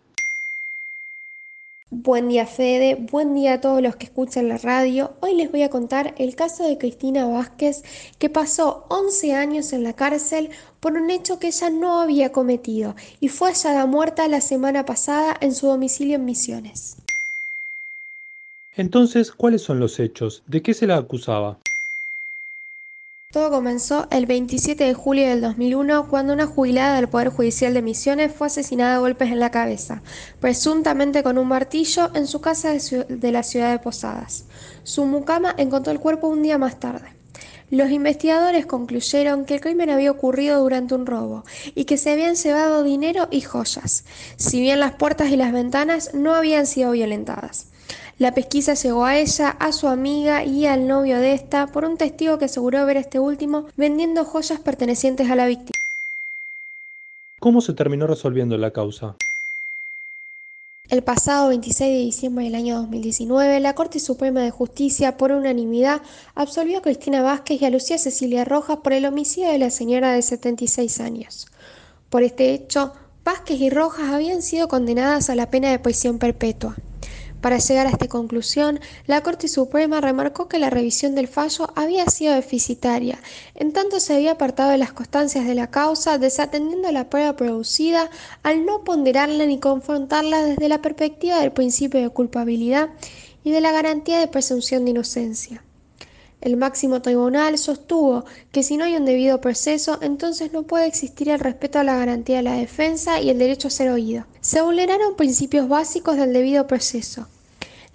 Buen 1.91 2.29
día 2.29 2.47
Fede, 2.47 2.95
buen 2.95 3.35
día 3.35 3.53
a 3.53 3.61
todos 3.61 3.79
los 3.79 3.95
que 3.95 4.05
escuchan 4.05 4.47
la 4.47 4.57
radio. 4.57 5.13
Hoy 5.19 5.35
les 5.35 5.51
voy 5.51 5.61
a 5.61 5.69
contar 5.69 6.15
el 6.17 6.35
caso 6.35 6.67
de 6.67 6.79
Cristina 6.79 7.27
Vázquez 7.27 7.83
que 8.17 8.31
pasó 8.31 8.85
11 8.89 9.35
años 9.35 9.71
en 9.73 9.83
la 9.83 9.93
cárcel 9.93 10.49
por 10.79 10.93
un 10.93 11.11
hecho 11.11 11.37
que 11.37 11.47
ella 11.47 11.69
no 11.69 12.01
había 12.01 12.31
cometido 12.31 12.95
y 13.19 13.27
fue 13.27 13.51
hallada 13.51 13.85
muerta 13.85 14.27
la 14.27 14.41
semana 14.41 14.85
pasada 14.85 15.37
en 15.39 15.53
su 15.53 15.67
domicilio 15.67 16.15
en 16.15 16.25
Misiones. 16.25 17.02
Entonces, 18.75 19.31
¿cuáles 19.31 19.61
son 19.61 19.79
los 19.79 19.99
hechos? 19.99 20.41
¿De 20.47 20.63
qué 20.63 20.73
se 20.73 20.87
la 20.87 20.97
acusaba? 20.97 21.59
Todo 23.31 23.51
comenzó 23.51 24.07
el 24.11 24.25
27 24.25 24.83
de 24.83 24.93
julio 24.93 25.27
del 25.27 25.41
2001 25.41 26.07
cuando 26.07 26.33
una 26.33 26.47
jubilada 26.47 26.95
del 26.95 27.09
Poder 27.09 27.29
Judicial 27.29 27.73
de 27.73 27.81
Misiones 27.83 28.31
fue 28.31 28.47
asesinada 28.47 28.95
a 28.95 28.99
golpes 28.99 29.31
en 29.31 29.39
la 29.39 29.51
cabeza, 29.51 30.01
presuntamente 30.39 31.23
con 31.23 31.37
un 31.37 31.47
martillo, 31.47 32.11
en 32.15 32.27
su 32.27 32.41
casa 32.41 32.73
de, 32.73 33.31
la 33.31 33.43
ciudad 33.43 33.71
de 33.71 33.79
Posadas. 33.79 34.45
Su 34.83 35.05
mucama 35.05 35.53
encontró 35.57 35.91
el 35.91 35.99
cuerpo 35.99 36.27
un 36.27 36.43
día 36.43 36.57
más 36.57 36.79
tarde. 36.79 37.07
Los 37.71 37.89
investigadores 37.89 38.67
concluyeron 38.67 39.45
que 39.45 39.55
el 39.55 39.61
crimen 39.61 39.89
había 39.89 40.11
ocurrido 40.11 40.61
durante 40.61 40.93
un 40.93 41.07
robo 41.07 41.43
y 41.73 41.85
que 41.85 41.97
se 41.97 42.11
habían 42.11 42.35
llevado 42.35 42.83
dinero 42.83 43.27
y 43.31 43.41
joyas, 43.41 44.05
si 44.35 44.61
bien 44.61 44.79
las 44.79 44.93
puertas 44.93 45.31
y 45.31 45.37
las 45.37 45.51
ventanas 45.51 46.13
no 46.13 46.35
habían 46.35 46.67
sido 46.67 46.91
violentadas. 46.91 47.72
La 48.19 48.33
pesquisa 48.33 48.75
llegó 48.75 49.05
a 49.05 49.17
ella, 49.17 49.49
a 49.49 49.71
su 49.71 49.87
amiga 49.87 50.45
y 50.45 50.67
al 50.67 50.87
novio 50.87 51.19
de 51.19 51.33
esta 51.33 51.67
por 51.67 51.83
un 51.83 51.97
testigo 51.97 52.37
que 52.37 52.45
aseguró 52.45 52.85
ver 52.85 52.97
a 52.97 53.01
este 53.01 53.19
último 53.19 53.65
vendiendo 53.75 54.23
joyas 54.23 54.59
pertenecientes 54.59 55.31
a 55.31 55.35
la 55.35 55.47
víctima. 55.47 55.73
¿Cómo 57.39 57.59
se 57.59 57.73
terminó 57.73 58.05
resolviendo 58.05 58.57
la 58.57 58.71
causa? 58.71 59.15
El 60.89 61.01
pasado 61.01 61.49
26 61.49 61.89
de 61.89 62.05
diciembre 62.05 62.45
del 62.45 62.55
año 62.55 62.75
2019, 62.75 63.59
la 63.61 63.73
Corte 63.73 63.99
Suprema 63.99 64.41
de 64.41 64.51
Justicia, 64.51 65.17
por 65.17 65.31
unanimidad, 65.31 66.01
absolvió 66.35 66.77
a 66.77 66.81
Cristina 66.81 67.21
Vázquez 67.21 67.61
y 67.61 67.65
a 67.65 67.69
Lucía 67.69 67.97
Cecilia 67.97 68.45
Rojas 68.45 68.77
por 68.83 68.93
el 68.93 69.05
homicidio 69.05 69.49
de 69.49 69.57
la 69.57 69.71
señora 69.71 70.11
de 70.11 70.21
76 70.21 70.99
años. 70.99 71.47
Por 72.09 72.21
este 72.21 72.53
hecho, 72.53 72.93
Vázquez 73.25 73.59
y 73.59 73.69
Rojas 73.69 74.09
habían 74.11 74.41
sido 74.41 74.67
condenadas 74.67 75.29
a 75.29 75.35
la 75.35 75.49
pena 75.49 75.71
de 75.71 75.79
prisión 75.79 76.19
perpetua. 76.19 76.75
Para 77.43 77.57
llegar 77.57 77.87
a 77.87 77.89
esta 77.89 78.07
conclusión, 78.07 78.79
la 79.05 79.19
Corte 79.19 79.49
Suprema 79.49 79.99
remarcó 79.99 80.47
que 80.47 80.59
la 80.59 80.69
revisión 80.69 81.13
del 81.13 81.27
fallo 81.27 81.73
había 81.75 82.05
sido 82.05 82.33
deficitaria, 82.33 83.19
en 83.53 83.73
tanto 83.73 83.99
se 83.99 84.15
había 84.15 84.31
apartado 84.31 84.71
de 84.71 84.77
las 84.77 84.93
constancias 84.93 85.45
de 85.45 85.53
la 85.53 85.69
causa, 85.69 86.17
desatendiendo 86.17 86.89
la 86.93 87.09
prueba 87.09 87.35
producida 87.35 88.09
al 88.43 88.65
no 88.65 88.85
ponderarla 88.85 89.45
ni 89.45 89.59
confrontarla 89.59 90.41
desde 90.45 90.69
la 90.69 90.81
perspectiva 90.81 91.41
del 91.41 91.51
principio 91.51 91.99
de 91.99 92.11
culpabilidad 92.11 92.91
y 93.43 93.51
de 93.51 93.59
la 93.59 93.73
garantía 93.73 94.19
de 94.19 94.29
presunción 94.29 94.85
de 94.85 94.91
inocencia. 94.91 95.61
El 96.43 96.57
máximo 96.57 97.01
tribunal 97.01 97.57
sostuvo 97.57 98.25
que 98.51 98.63
si 98.63 98.75
no 98.75 98.83
hay 98.83 98.97
un 98.97 99.05
debido 99.05 99.39
proceso, 99.39 99.99
entonces 100.01 100.51
no 100.51 100.63
puede 100.63 100.87
existir 100.87 101.29
el 101.29 101.39
respeto 101.39 101.79
a 101.79 101.85
la 101.85 101.95
garantía 101.95 102.35
de 102.35 102.43
la 102.43 102.55
defensa 102.55 103.21
y 103.21 103.29
el 103.29 103.39
derecho 103.39 103.69
a 103.69 103.71
ser 103.71 103.89
oído. 103.89 104.25
Se 104.41 104.61
vulneraron 104.61 105.15
principios 105.15 105.69
básicos 105.69 106.17
del 106.17 106.33
debido 106.33 106.67
proceso, 106.67 107.27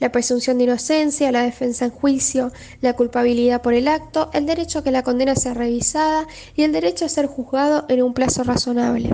la 0.01 0.11
presunción 0.13 0.57
de 0.57 0.65
inocencia, 0.65 1.31
la 1.31 1.43
defensa 1.43 1.85
en 1.85 1.91
juicio, 1.91 2.51
la 2.81 2.95
culpabilidad 2.95 3.61
por 3.61 3.75
el 3.75 3.87
acto, 3.87 4.31
el 4.33 4.47
derecho 4.47 4.79
a 4.79 4.83
que 4.83 4.93
la 4.93 5.03
condena 5.03 5.37
sea 5.37 5.53
revisada 5.53 6.27
y 6.57 6.63
el 6.63 6.73
derecho 6.73 7.05
a 7.05 7.11
ser 7.11 7.27
juzgado 7.27 7.85
en 7.91 8.03
un 8.03 8.15
plazo 8.15 8.45
razonable. 8.45 9.13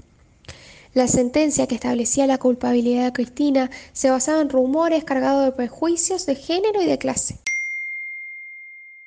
La 0.93 1.09
sentencia 1.09 1.67
que 1.67 1.75
establecía 1.75 2.29
la 2.29 2.39
culpabilidad 2.39 3.07
de 3.07 3.13
Cristina 3.13 3.69
se 3.93 4.11
basaba 4.11 4.41
en 4.43 4.49
rumores 4.49 5.03
cargados 5.03 5.45
de 5.45 5.51
prejuicios 5.51 6.25
de 6.25 6.37
género 6.37 6.81
y 6.81 6.87
de 6.87 6.99
clase. 6.99 7.41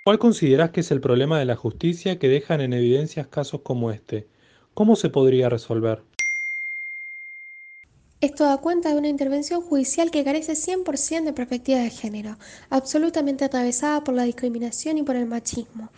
¿Cuál 0.08 0.20
consideras 0.20 0.70
que 0.70 0.80
es 0.80 0.92
el 0.92 1.02
problema 1.02 1.38
de 1.38 1.44
la 1.44 1.58
justicia 1.58 2.18
que 2.18 2.30
dejan 2.30 2.62
en 2.62 2.72
evidencia 2.72 3.26
casos 3.26 3.60
como 3.60 3.92
este? 3.92 4.26
¿Cómo 4.74 4.96
se 4.96 5.10
podría 5.10 5.50
resolver? 5.50 6.02
Esto 8.22 8.46
da 8.46 8.56
cuenta 8.56 8.88
de 8.88 8.96
una 8.96 9.10
intervención 9.10 9.62
judicial 9.62 10.10
que 10.10 10.24
carece 10.24 10.54
100% 10.54 11.26
de 11.26 11.34
perspectiva 11.34 11.80
de 11.80 11.90
género, 11.90 12.38
absolutamente 12.70 13.44
atravesada 13.44 14.06
por 14.06 14.16
la 14.16 14.24
discriminación 14.24 14.98
y 14.98 15.04
por 15.04 15.18
el 15.18 15.26
machismo. 15.26 15.90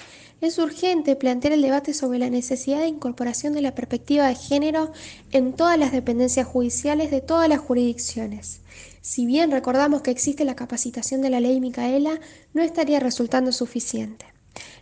Es 0.41 0.57
urgente 0.57 1.15
plantear 1.15 1.53
el 1.53 1.61
debate 1.61 1.93
sobre 1.93 2.17
la 2.17 2.31
necesidad 2.31 2.79
de 2.79 2.87
incorporación 2.87 3.53
de 3.53 3.61
la 3.61 3.75
perspectiva 3.75 4.27
de 4.27 4.33
género 4.33 4.91
en 5.31 5.53
todas 5.53 5.77
las 5.77 5.91
dependencias 5.91 6.47
judiciales 6.47 7.11
de 7.11 7.21
todas 7.21 7.47
las 7.47 7.59
jurisdicciones. 7.59 8.61
Si 9.01 9.25
bien 9.25 9.51
recordamos 9.51 10.01
que 10.01 10.11
existe 10.11 10.43
la 10.43 10.55
capacitación 10.55 11.21
de 11.21 11.29
la 11.29 11.39
ley 11.39 11.59
Micaela, 11.61 12.19
no 12.53 12.61
estaría 12.61 12.99
resultando 12.99 13.51
suficiente. 13.51 14.25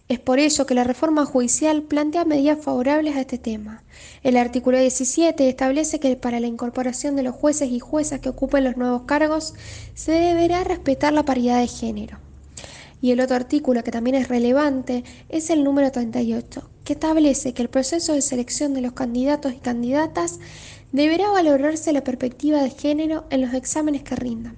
Es 0.09 0.19
por 0.19 0.39
ello 0.39 0.65
que 0.65 0.73
la 0.73 0.85
reforma 0.85 1.25
judicial 1.25 1.83
plantea 1.83 2.23
medidas 2.23 2.63
favorables 2.63 3.15
a 3.15 3.21
este 3.21 3.37
tema. 3.37 3.83
El 4.23 4.37
artículo 4.37 4.79
17 4.79 5.49
establece 5.49 5.99
que 5.99 6.15
para 6.15 6.39
la 6.39 6.47
incorporación 6.47 7.15
de 7.15 7.23
los 7.23 7.35
jueces 7.35 7.69
y 7.69 7.79
juezas 7.79 8.21
que 8.21 8.29
ocupen 8.29 8.63
los 8.63 8.77
nuevos 8.77 9.03
cargos 9.03 9.53
se 9.93 10.13
deberá 10.13 10.63
respetar 10.63 11.11
la 11.11 11.25
paridad 11.25 11.59
de 11.59 11.67
género. 11.67 12.19
Y 13.01 13.11
el 13.11 13.19
otro 13.19 13.35
artículo 13.35 13.83
que 13.83 13.91
también 13.91 14.15
es 14.15 14.29
relevante 14.29 15.03
es 15.29 15.49
el 15.49 15.63
número 15.63 15.91
38, 15.91 16.69
que 16.83 16.93
establece 16.93 17.53
que 17.53 17.61
el 17.61 17.69
proceso 17.69 18.13
de 18.13 18.21
selección 18.21 18.73
de 18.73 18.81
los 18.81 18.93
candidatos 18.93 19.53
y 19.53 19.57
candidatas 19.57 20.39
deberá 20.91 21.31
valorarse 21.31 21.91
la 21.93 22.03
perspectiva 22.03 22.61
de 22.61 22.69
género 22.69 23.25
en 23.29 23.41
los 23.41 23.53
exámenes 23.53 24.03
que 24.03 24.15
rindan. 24.15 24.55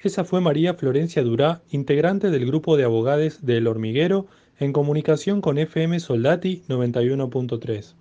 Esa 0.00 0.24
fue 0.24 0.40
María 0.40 0.74
Florencia 0.74 1.22
Durá, 1.22 1.60
integrante 1.70 2.30
del 2.30 2.46
grupo 2.46 2.76
de 2.76 2.84
abogados 2.84 3.44
de 3.44 3.56
El 3.56 3.66
Hormiguero, 3.66 4.26
en 4.60 4.72
comunicación 4.72 5.40
con 5.40 5.58
FM 5.58 5.98
Soldati 5.98 6.62
91.3. 6.68 7.94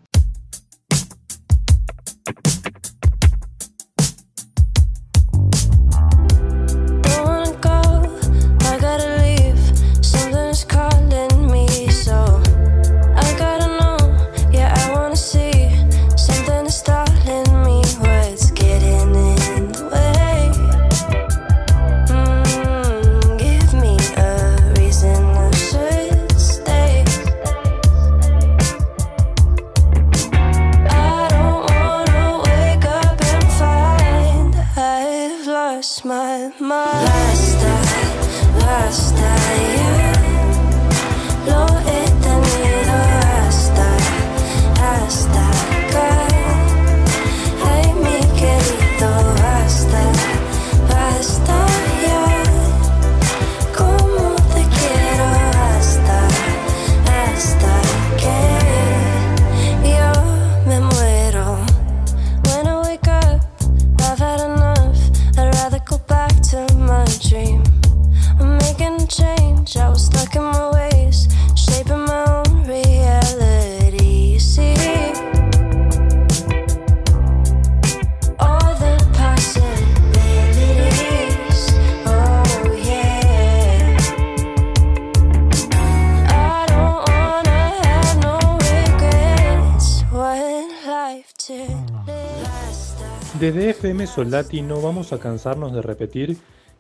Desde 93.40 93.70
FM 93.70 94.08
Soldati 94.08 94.62
no 94.64 94.82
vamos 94.82 95.14
a 95.14 95.20
cansarnos 95.20 95.72
de 95.72 95.82
repetir 95.84 96.38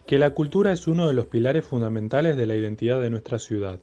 que 0.08 0.18
la 0.18 0.30
cultura 0.30 0.72
es 0.72 0.88
uno 0.88 1.10
de 1.10 1.14
los 1.14 1.26
pilares 1.26 1.66
fundamentales 1.66 2.38
de 2.38 2.46
la 2.46 2.56
identidad 2.56 3.02
de 3.02 3.10
nuestra 3.10 3.40
ciudad. 3.40 3.82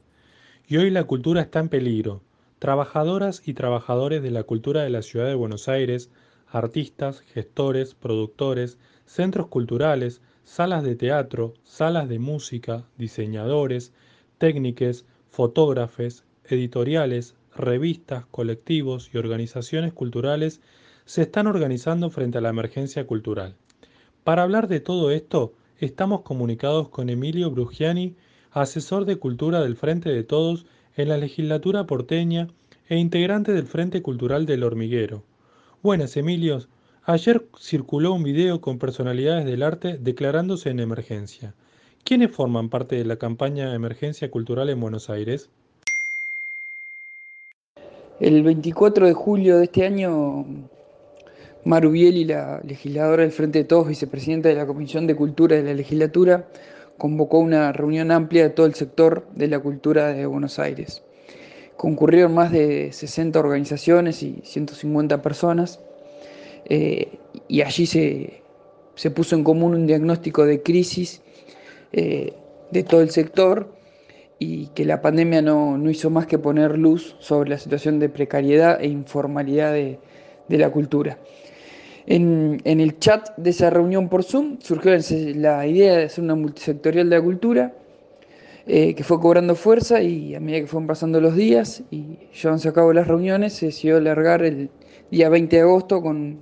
Y 0.67 0.77
hoy 0.77 0.89
la 0.89 1.03
cultura 1.03 1.39
está 1.41 1.59
en 1.59 1.69
peligro, 1.69 2.23
trabajadoras 2.57 3.47
y 3.47 3.53
trabajadores 3.53 4.23
de 4.23 4.31
la 4.31 4.41
cultura 4.41 4.81
de 4.81 4.89
la 4.89 5.03
ciudad 5.03 5.27
de 5.27 5.35
Buenos 5.35 5.69
Aires, 5.69 6.09
artistas, 6.47 7.21
gestores, 7.21 7.93
productores, 7.93 8.79
centros 9.05 9.49
culturales, 9.49 10.19
salas 10.43 10.83
de 10.83 10.95
teatro, 10.95 11.53
salas 11.63 12.09
de 12.09 12.17
música, 12.17 12.85
diseñadores, 12.97 13.93
técnicos, 14.39 15.05
fotógrafos, 15.29 16.23
editoriales, 16.45 17.35
revistas, 17.55 18.25
colectivos 18.31 19.11
y 19.13 19.19
organizaciones 19.19 19.93
culturales 19.93 20.59
se 21.05 21.21
están 21.21 21.45
organizando 21.45 22.09
frente 22.09 22.39
a 22.39 22.41
la 22.41 22.49
emergencia 22.49 23.05
cultural. 23.05 23.53
Para 24.23 24.41
hablar 24.41 24.67
de 24.67 24.79
todo 24.79 25.11
esto, 25.11 25.53
estamos 25.79 26.21
comunicados 26.21 26.89
con 26.89 27.09
Emilio 27.09 27.51
Brugiani, 27.51 28.15
asesor 28.51 29.05
de 29.05 29.17
cultura 29.17 29.61
del 29.61 29.75
Frente 29.75 30.09
de 30.09 30.23
Todos 30.23 30.65
en 30.95 31.09
la 31.09 31.17
legislatura 31.17 31.85
porteña 31.85 32.47
e 32.87 32.97
integrante 32.97 33.51
del 33.51 33.67
Frente 33.67 34.01
Cultural 34.01 34.45
del 34.45 34.63
Hormiguero. 34.63 35.23
Buenas, 35.83 36.15
Emilios. 36.17 36.69
Ayer 37.03 37.45
circuló 37.59 38.13
un 38.13 38.23
video 38.23 38.61
con 38.61 38.79
personalidades 38.79 39.45
del 39.45 39.63
arte 39.63 39.97
declarándose 39.97 40.69
en 40.69 40.79
emergencia. 40.79 41.53
¿Quiénes 42.03 42.31
forman 42.31 42.69
parte 42.69 42.95
de 42.95 43.05
la 43.05 43.17
campaña 43.17 43.73
Emergencia 43.73 44.31
Cultural 44.31 44.69
en 44.69 44.79
Buenos 44.79 45.09
Aires? 45.09 45.49
El 48.19 48.43
24 48.43 49.07
de 49.07 49.13
julio 49.13 49.57
de 49.57 49.65
este 49.65 49.85
año, 49.85 50.45
Maru 51.65 51.89
Bieli, 51.89 52.25
la 52.25 52.61
legisladora 52.63 53.23
del 53.23 53.31
Frente 53.31 53.57
de 53.57 53.65
Todos, 53.65 53.87
vicepresidenta 53.87 54.49
de 54.49 54.55
la 54.55 54.67
Comisión 54.67 55.07
de 55.07 55.15
Cultura 55.15 55.55
de 55.55 55.63
la 55.63 55.73
legislatura, 55.73 56.47
convocó 56.99 57.39
una 57.39 57.71
reunión 57.71 58.11
amplia 58.11 58.43
de 58.43 58.49
todo 58.51 58.67
el 58.67 58.75
sector 58.75 59.27
de 59.33 59.47
la 59.47 59.57
cultura 59.57 60.13
de 60.13 60.27
Buenos 60.27 60.59
Aires. 60.59 61.01
Concurrieron 61.75 62.35
más 62.35 62.51
de 62.51 62.91
60 62.93 63.39
organizaciones 63.39 64.21
y 64.21 64.41
150 64.43 65.23
personas 65.23 65.79
eh, 66.65 67.17
y 67.47 67.63
allí 67.63 67.87
se, 67.87 68.43
se, 68.93 69.09
puso 69.09 69.35
en 69.35 69.43
común 69.43 69.73
un 69.73 69.87
diagnóstico 69.87 70.45
de 70.45 70.61
crisis 70.61 71.23
eh, 71.93 72.33
de 72.69 72.83
todo 72.83 73.01
el 73.01 73.09
sector 73.09 73.73
y 74.37 74.67
que 74.67 74.85
la 74.85 75.01
pandemia 75.01 75.41
no, 75.41 75.79
no, 75.79 75.89
hizo 75.89 76.11
más 76.11 76.27
que 76.27 76.37
poner 76.37 76.77
luz 76.77 77.15
sobre 77.17 77.49
la 77.49 77.57
situación 77.57 77.97
de 77.97 78.09
precariedad 78.09 78.79
e 78.79 78.87
informalidad 78.87 79.73
de, 79.73 79.99
de 80.47 80.57
la 80.59 80.69
cultura. 80.69 81.17
En, 82.07 82.61
el 82.63 82.99
chat 82.99 83.35
de 83.35 83.49
esa 83.49 83.71
reunión 83.71 84.09
por 84.09 84.23
Zoom 84.23 84.59
surgió 84.61 84.91
la 85.35 85.65
idea 85.65 85.97
de 85.97 86.03
hacer 86.03 86.23
una 86.23 86.35
multisectorial 86.35 87.09
de 87.09 87.15
la 87.15 87.21
cultura 87.23 87.73
eh, 88.67 88.93
que 88.93 89.03
fue 89.03 89.19
cobrando 89.19 89.55
fuerza 89.55 90.01
y 90.01 90.35
a 90.35 90.39
medida 90.39 90.61
que 90.61 90.67
fueron 90.67 90.85
pasando 90.85 91.19
los 91.19 91.35
días 91.35 91.81
y 91.89 92.17
llevándose 92.31 92.69
a 92.69 92.73
cabo 92.73 92.93
las 92.93 93.07
reuniones 93.07 93.53
se 93.53 93.67
decidió 93.67 93.97
alargar 93.97 94.43
el 94.43 94.69
día 95.09 95.29
20 95.29 95.55
de 95.55 95.61
agosto 95.63 96.01
con 96.01 96.41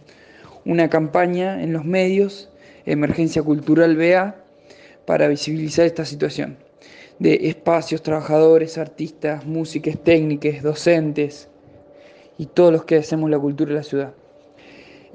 una 0.66 0.90
campaña 0.90 1.62
en 1.64 1.72
los 1.72 1.86
medios, 1.86 2.50
Emergencia 2.86 3.42
Cultural 3.42 3.96
BA, 3.96 4.36
para 5.06 5.30
visibilizar 5.30 5.86
esta 5.86 6.04
situación 6.04 6.58
de 7.20 7.48
espacios, 7.48 8.02
trabajadores, 8.02 8.78
artistas, 8.78 9.46
músicos, 9.46 10.02
técnicos, 10.04 10.62
docentes 10.62 11.48
y 12.38 12.48
todos 12.48 12.74
los 12.74 12.84
que 12.84 12.98
hacemos 12.98 13.30
la 13.30 13.40
cultura 13.40 13.70
de 13.70 13.76
la 13.76 13.84
ciudad. 13.84 14.14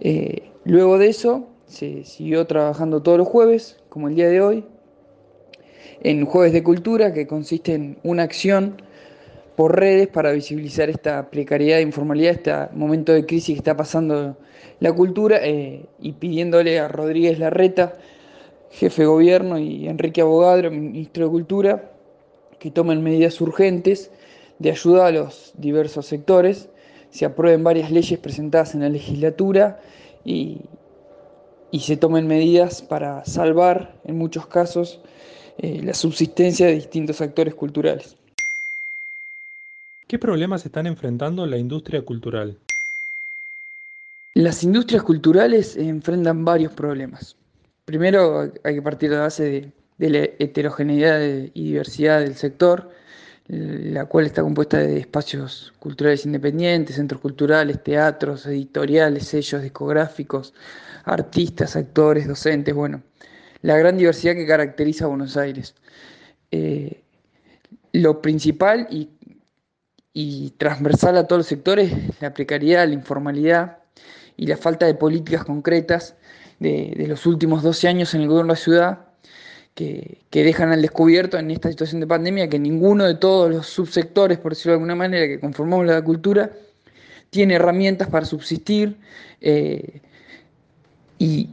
Eh, 0.01 0.51
luego 0.65 0.99
de 0.99 1.09
eso 1.09 1.47
se 1.67 2.05
siguió 2.05 2.47
trabajando 2.47 3.03
todos 3.03 3.19
los 3.19 3.29
jueves, 3.29 3.79
como 3.89 4.09
el 4.09 4.15
día 4.15 4.29
de 4.29 4.41
hoy, 4.41 4.65
en 6.01 6.25
Jueves 6.25 6.53
de 6.53 6.63
Cultura, 6.63 7.13
que 7.13 7.27
consiste 7.27 7.75
en 7.75 7.99
una 8.03 8.23
acción 8.23 8.81
por 9.57 9.79
redes 9.79 10.07
para 10.07 10.31
visibilizar 10.31 10.89
esta 10.89 11.31
precariedad 11.31 11.81
e 11.81 11.83
informalidad, 11.83 12.33
este 12.33 12.53
momento 12.77 13.13
de 13.13 13.27
crisis 13.27 13.55
que 13.55 13.59
está 13.59 13.77
pasando 13.77 14.37
la 14.79 14.93
cultura, 14.93 15.39
eh, 15.43 15.85
y 15.99 16.13
pidiéndole 16.13 16.79
a 16.79 16.87
Rodríguez 16.87 17.39
Larreta, 17.41 17.95
jefe 18.71 19.03
de 19.03 19.09
gobierno, 19.09 19.59
y 19.59 19.89
Enrique 19.89 20.21
Abogadro, 20.21 20.71
ministro 20.71 21.25
de 21.25 21.31
Cultura, 21.31 21.91
que 22.61 22.71
tomen 22.71 23.03
medidas 23.03 23.41
urgentes 23.41 24.13
de 24.59 24.71
ayuda 24.71 25.09
a 25.09 25.11
los 25.11 25.53
diversos 25.57 26.07
sectores, 26.07 26.69
se 27.11 27.25
aprueben 27.25 27.65
varias 27.65 27.91
leyes 27.91 28.19
presentadas 28.19 28.75
en 28.75 28.81
la 28.81 28.89
legislatura 28.89 29.81
y, 30.25 30.61
y 31.71 31.81
se 31.81 31.97
tomen 31.97 32.27
medidas 32.27 32.83
para 32.83 33.25
salvar, 33.25 34.01
en 34.05 34.17
muchos 34.17 34.47
casos, 34.47 35.01
eh, 35.59 35.81
la 35.83 35.95
subsistencia 35.95 36.67
de 36.67 36.75
distintos 36.75 37.21
actores 37.21 37.55
culturales. 37.55 38.17
¿Qué 40.07 40.19
problemas 40.19 40.65
están 40.65 40.87
enfrentando 40.87 41.47
la 41.47 41.59
industria 41.59 42.03
cultural? 42.03 42.59
Las 44.35 44.63
industrias 44.63 45.03
culturales 45.03 45.77
enfrentan 45.77 46.45
varios 46.45 46.73
problemas. 46.73 47.37
Primero 47.85 48.53
hay 48.63 48.75
que 48.75 48.83
partir 48.83 49.11
de 49.11 49.17
la 49.17 49.23
base 49.23 49.45
de, 49.45 49.73
de 49.99 50.11
la 50.11 50.19
heterogeneidad 50.39 51.21
y 51.53 51.65
diversidad 51.65 52.21
del 52.21 52.37
sector, 52.37 52.91
la 53.49 54.05
cual 54.05 54.27
está 54.27 54.43
compuesta 54.43 54.77
de 54.79 54.99
espacios 54.99 55.73
culturales 55.79 56.27
independientes, 56.27 56.97
centros 56.97 57.21
culturales, 57.21 57.83
teatros, 57.83 58.45
editoriales, 58.47 59.27
sellos 59.27 59.63
discográficos, 59.63 60.53
artistas, 61.05 61.75
actores, 61.75 62.29
docentes, 62.29 62.75
bueno, 62.75 63.03
la 63.63 63.77
gran 63.79 63.97
diversidad 63.97 64.35
que 64.35 64.47
caracteriza 64.47 65.07
a 65.07 65.09
Buenos 65.09 65.37
Aires. 65.39 65.75
Eh, 66.51 67.03
lo 67.93 68.21
principal 68.21 68.87
y, 68.91 69.09
y, 70.13 70.51
transversal 70.59 71.17
a 71.17 71.27
todos 71.27 71.41
los 71.41 71.47
sectores, 71.47 71.91
la 72.21 72.35
precariedad, 72.35 72.87
la 72.87 72.95
informalidad 72.95 73.79
y 74.37 74.47
la 74.47 74.59
falta 74.59 74.85
de 74.85 74.95
políticas 74.95 75.45
concretas 75.45 76.17
de, 76.61 76.93
de 76.97 77.07
los 77.07 77.25
últimos 77.25 77.63
12 77.63 77.89
años 77.89 78.15
en 78.15 78.23
el 78.23 78.29
gobierno 78.29 78.53
de 78.53 78.59
la 78.59 78.63
ciudad 78.63 79.08
que, 79.79 80.43
dejan 80.45 80.73
al 80.73 80.83
descubierto 80.83 81.39
en 81.39 81.53
esta 81.53 81.69
situación 81.69 82.01
de 82.01 82.09
pandemia 82.09 82.49
que 82.49 82.59
ninguno 82.59 83.05
de 83.05 83.15
todos 83.15 83.49
los 83.49 83.69
subsectores, 83.69 84.39
por 84.39 84.53
decirlo 84.53 84.73
de 84.73 84.77
alguna 84.77 84.97
manera, 84.97 85.29
que 85.29 85.39
conformamos 85.39 85.87
la 85.87 86.03
cultura, 86.03 86.51
tiene 87.31 87.55
herramientas 87.55 88.09
para 88.09 88.27
subsistir 88.27 88.97
eh, 89.41 90.01
y, 91.19 91.51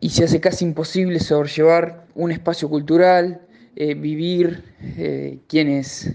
y, 0.00 0.08
se 0.08 0.24
hace 0.24 0.40
casi 0.40 0.64
imposible 0.64 1.20
sobrellevar 1.20 2.06
un 2.14 2.30
espacio 2.30 2.70
cultural, 2.70 3.42
eh, 3.76 3.94
vivir 3.94 4.64
eh, 4.96 5.40
quienes, 5.46 6.14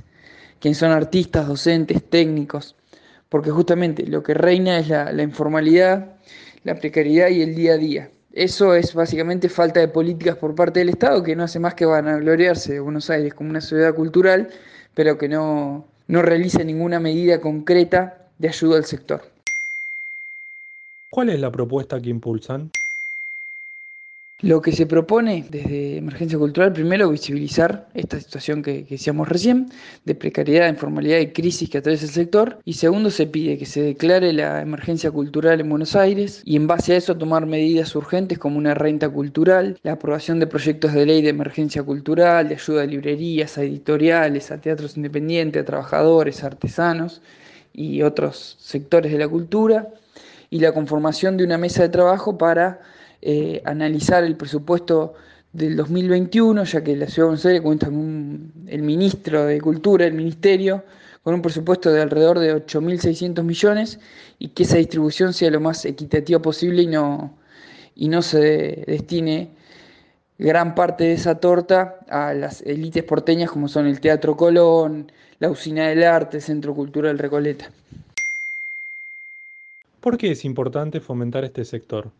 son 0.73 0.91
artistas, 0.91 1.47
docentes, 1.47 2.01
técnicos, 2.10 2.75
porque 3.29 3.51
justamente 3.51 4.08
lo 4.08 4.23
que 4.23 4.34
reina 4.34 4.79
es 4.79 4.88
la 4.88 5.21
informalidad, 5.21 6.15
la 6.63 6.73
precariedad 6.73 7.29
y 7.29 7.43
el 7.43 7.53
día 7.53 7.73
a 7.73 7.77
día. 7.77 8.10
Eso 8.36 8.76
es 8.76 8.93
básicamente 8.93 9.48
falta 9.48 9.80
de 9.80 9.88
políticas 9.88 10.36
por 10.36 10.56
parte 10.56 10.80
del 10.82 10.89
Estado, 10.89 11.24
que 11.24 11.38
no 11.38 11.43
hace 11.43 11.58
más 11.58 11.74
que 11.74 11.86
vanagloriarse 11.86 12.74
de 12.74 12.82
Buenos 12.82 13.10
Aires 13.10 13.34
como 13.34 13.50
una 13.50 13.62
ciudad 13.62 13.95
cultural, 13.95 14.50
pero 14.93 15.17
que 15.17 15.30
no, 15.30 15.86
no 16.10 16.21
realiza 16.21 16.62
ninguna 16.62 17.00
medida 17.00 17.39
concreta 17.39 18.28
de 18.38 18.50
ayuda 18.50 18.76
al 18.76 18.84
sector. 18.84 19.21
¿Cuál 21.10 21.30
es 21.30 21.39
la 21.39 21.50
propuesta 21.50 22.02
que 22.02 22.10
impulsan? 22.10 22.71
Lo 24.41 24.62
que 24.62 24.74
se 24.74 24.86
propone 24.86 25.45
desde 25.50 25.95
Emergencia 25.95 26.38
Cultural, 26.38 26.74
primero, 26.74 27.10
visibilizar 27.10 27.88
esta 27.93 28.19
situación 28.19 28.62
que, 28.62 28.84
que 28.84 28.95
decíamos 28.95 29.30
recién, 29.30 29.69
de 30.04 30.13
precariedad, 30.13 30.67
informalidad 30.67 31.19
y 31.19 31.32
crisis 31.32 31.69
que 31.69 31.78
atraviesa 31.78 32.06
el 32.06 32.12
sector. 32.12 32.60
Y 32.65 32.74
segundo, 32.74 33.10
se 33.12 33.28
pide 33.28 33.58
que 33.58 33.65
se 33.65 33.82
declare 33.82 34.34
la 34.34 34.62
emergencia 34.62 35.10
cultural 35.10 35.62
en 35.62 35.69
Buenos 35.69 35.95
Aires 35.95 36.41
y 36.43 36.58
en 36.58 36.67
base 36.67 36.93
a 36.93 36.98
eso 36.98 37.15
tomar 37.15 37.45
medidas 37.45 37.95
urgentes 37.95 38.38
como 38.38 38.58
una 38.58 38.74
renta 38.74 39.08
cultural, 39.08 39.80
la 39.84 39.93
aprobación 39.93 40.41
de 40.41 40.48
proyectos 40.48 40.91
de 40.91 41.06
ley 41.06 41.21
de 41.21 41.30
emergencia 41.30 41.82
cultural, 41.84 42.50
de 42.50 42.56
ayuda 42.56 42.84
a 42.84 42.86
librerías, 42.86 43.58
a 43.58 43.63
editoriales, 43.63 44.52
a 44.52 44.60
teatros 44.60 44.98
independientes, 44.98 45.62
a 45.62 45.65
trabajadores, 45.65 46.43
a 46.43 46.48
artesanos 46.48 47.21
y 47.71 48.02
otros 48.02 48.58
sectores 48.60 49.13
de 49.13 49.17
la 49.17 49.30
cultura, 49.30 49.93
y 50.50 50.60
la 50.60 50.74
conformación 50.74 51.38
de 51.38 51.43
una 51.43 51.58
mesa 51.58 51.84
de 51.84 51.89
trabajo 51.89 52.38
para 52.38 52.80
eh, 53.27 53.63
analizar 53.65 54.23
el 54.23 54.35
presupuesto 54.35 55.15
del 55.51 55.75
2021, 55.75 56.63
ya 56.63 56.83
que 56.83 56.95
la 56.95 57.07
Ciudad 57.07 57.25
de 57.25 57.29
Buenos 57.29 57.45
Aires 57.47 57.61
cuenta 57.63 57.88
con 57.88 58.53
el 58.67 58.83
ministro 58.83 59.45
de 59.47 59.59
Cultura, 59.59 60.05
el 60.05 60.13
ministerio, 60.13 60.83
con 61.23 61.33
un 61.33 61.41
presupuesto 61.41 61.91
de 61.91 62.03
alrededor 62.03 62.38
de 62.38 62.53
8.600 62.53 63.41
millones 63.41 63.99
y 64.38 64.49
que 64.49 64.61
esa 64.61 64.77
distribución 64.77 65.33
sea 65.33 65.49
lo 65.49 65.59
más 65.59 65.85
equitativa 65.85 66.39
posible 66.39 66.83
y 66.83 66.85
no, 66.85 67.35
y 67.95 68.09
no 68.09 68.21
se 68.21 68.83
destine 68.85 69.49
gran 70.38 70.75
parte 70.75 71.05
de 71.05 71.13
esa 71.13 71.39
torta 71.39 71.97
a 72.07 72.31
las 72.35 72.61
élites 72.61 73.03
porteñas 73.05 73.49
como 73.49 73.67
son 73.67 73.88
el 73.88 73.99
Teatro 74.01 74.38
Colón, 74.38 75.11
la 75.39 75.49
Usina 75.49 75.88
del 75.88 76.03
Arte, 76.03 76.38
el 76.38 76.43
Centro 76.43 76.75
Cultural 76.75 77.17
Recoleta. 77.17 77.71
¿Por 79.99 80.15
qué 80.19 80.29
es 80.29 80.45
importante 80.45 80.99
fomentar 80.99 81.43
este 81.43 81.65
sector? 81.65 82.11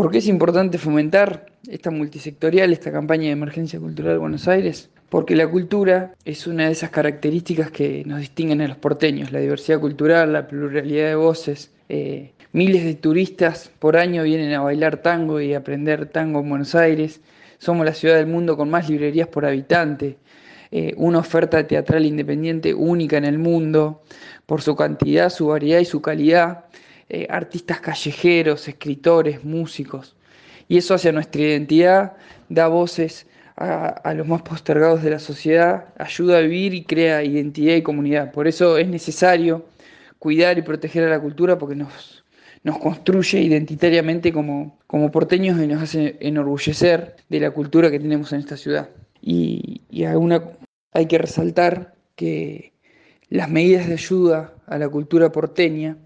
¿Por 0.00 0.10
qué 0.10 0.16
es 0.16 0.28
importante 0.28 0.78
fomentar 0.78 1.44
esta 1.68 1.90
multisectorial, 1.90 2.72
esta 2.72 2.90
campaña 2.90 3.24
de 3.24 3.32
emergencia 3.32 3.78
cultural 3.78 4.12
de 4.14 4.18
Buenos 4.18 4.48
Aires? 4.48 4.88
Porque 5.10 5.36
la 5.36 5.46
cultura 5.46 6.14
es 6.24 6.46
una 6.46 6.64
de 6.64 6.72
esas 6.72 6.88
características 6.88 7.70
que 7.70 8.02
nos 8.06 8.20
distinguen 8.20 8.62
a 8.62 8.68
los 8.68 8.78
porteños, 8.78 9.30
la 9.30 9.40
diversidad 9.40 9.78
cultural, 9.78 10.32
la 10.32 10.48
pluralidad 10.48 11.08
de 11.08 11.16
voces. 11.16 11.70
Eh, 11.90 12.32
miles 12.52 12.82
de 12.84 12.94
turistas 12.94 13.70
por 13.78 13.98
año 13.98 14.22
vienen 14.22 14.54
a 14.54 14.62
bailar 14.62 15.02
tango 15.02 15.38
y 15.38 15.52
aprender 15.52 16.06
tango 16.06 16.40
en 16.40 16.48
Buenos 16.48 16.74
Aires. 16.74 17.20
Somos 17.58 17.84
la 17.84 17.92
ciudad 17.92 18.16
del 18.16 18.26
mundo 18.26 18.56
con 18.56 18.70
más 18.70 18.88
librerías 18.88 19.28
por 19.28 19.44
habitante, 19.44 20.16
eh, 20.70 20.94
una 20.96 21.18
oferta 21.18 21.66
teatral 21.66 22.06
independiente 22.06 22.72
única 22.72 23.18
en 23.18 23.26
el 23.26 23.38
mundo, 23.38 24.00
por 24.46 24.62
su 24.62 24.74
cantidad, 24.74 25.28
su 25.28 25.48
variedad 25.48 25.80
y 25.80 25.84
su 25.84 26.00
calidad. 26.00 26.64
Eh, 27.12 27.26
artistas 27.28 27.80
callejeros, 27.80 28.68
escritores, 28.68 29.44
músicos. 29.44 30.14
Y 30.68 30.76
eso 30.76 30.94
hacia 30.94 31.10
nuestra 31.10 31.42
identidad 31.42 32.12
da 32.48 32.68
voces 32.68 33.26
a, 33.56 34.14
los 34.14 34.28
más 34.28 34.42
postergados 34.42 35.02
de 35.02 35.10
la 35.10 35.18
sociedad, 35.18 35.86
ayuda 35.98 36.38
a 36.38 36.40
vivir 36.40 36.72
y 36.72 36.84
crea 36.84 37.24
identidad 37.24 37.74
y 37.74 37.82
comunidad. 37.82 38.30
Por 38.30 38.46
eso 38.46 38.78
es 38.78 38.86
necesario 38.86 39.66
cuidar 40.20 40.56
y 40.58 40.62
proteger 40.62 41.02
a 41.02 41.10
la 41.10 41.18
cultura 41.18 41.58
porque 41.58 41.74
nos, 41.74 42.22
nos 42.62 42.78
construye 42.78 43.40
identitariamente 43.40 44.32
como, 44.32 44.78
como 44.86 45.10
porteños 45.10 45.60
y 45.60 45.66
nos 45.66 45.82
hace 45.82 46.16
enorgullecer 46.20 47.16
de 47.28 47.40
la 47.40 47.50
cultura 47.50 47.90
que 47.90 47.98
tenemos 47.98 48.32
en 48.32 48.38
esta 48.38 48.56
ciudad. 48.56 48.88
Y, 49.20 49.82
y 49.90 50.04
hay 50.04 51.06
que 51.06 51.18
resaltar 51.18 51.92
que 52.14 52.72
las 53.30 53.50
medidas 53.50 53.88
de 53.88 53.94
ayuda 53.94 54.54
a 54.68 54.78
la 54.78 54.88
cultura 54.88 55.32
porteña 55.32 55.96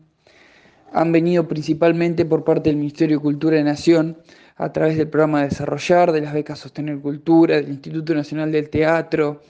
han 0.95 1.11
venido 1.11 1.49
principalmente 1.49 2.25
por 2.25 2.45
parte 2.45 2.71
del 2.71 2.77
Ministerio 2.77 3.17
de 3.17 3.23
Cultura 3.23 3.57
de 3.57 3.65
Nación, 3.65 4.17
a 4.57 4.73
través 4.73 4.97
del 4.97 5.09
programa 5.09 5.43
Desarrollar, 5.43 6.13
de 6.13 6.21
las 6.21 6.33
becas 6.33 6.61
Sostener 6.61 7.01
Cultura, 7.01 7.57
del 7.57 7.71
Instituto 7.71 8.15
Nacional 8.15 8.53
del 8.53 8.71
Teatro, 8.71 9.43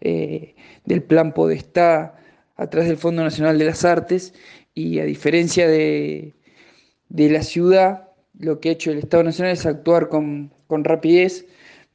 eh, 0.00 0.54
del 0.84 1.02
Plan 1.02 1.34
Podestá, 1.34 2.14
a 2.54 2.70
través 2.70 2.88
del 2.88 2.98
Fondo 2.98 3.24
Nacional 3.24 3.58
de 3.58 3.64
las 3.64 3.84
Artes, 3.84 4.32
y 4.74 5.00
a 5.00 5.04
diferencia 5.04 5.66
de, 5.66 6.34
la 7.08 7.42
ciudad, 7.42 8.08
lo 8.38 8.60
que 8.60 8.68
ha 8.68 8.72
hecho 8.72 8.92
el 8.92 8.98
Estado 8.98 9.24
Nacional 9.24 9.54
es 9.54 9.66
actuar 9.66 10.08
con, 10.08 10.52
rapidez, 10.68 11.46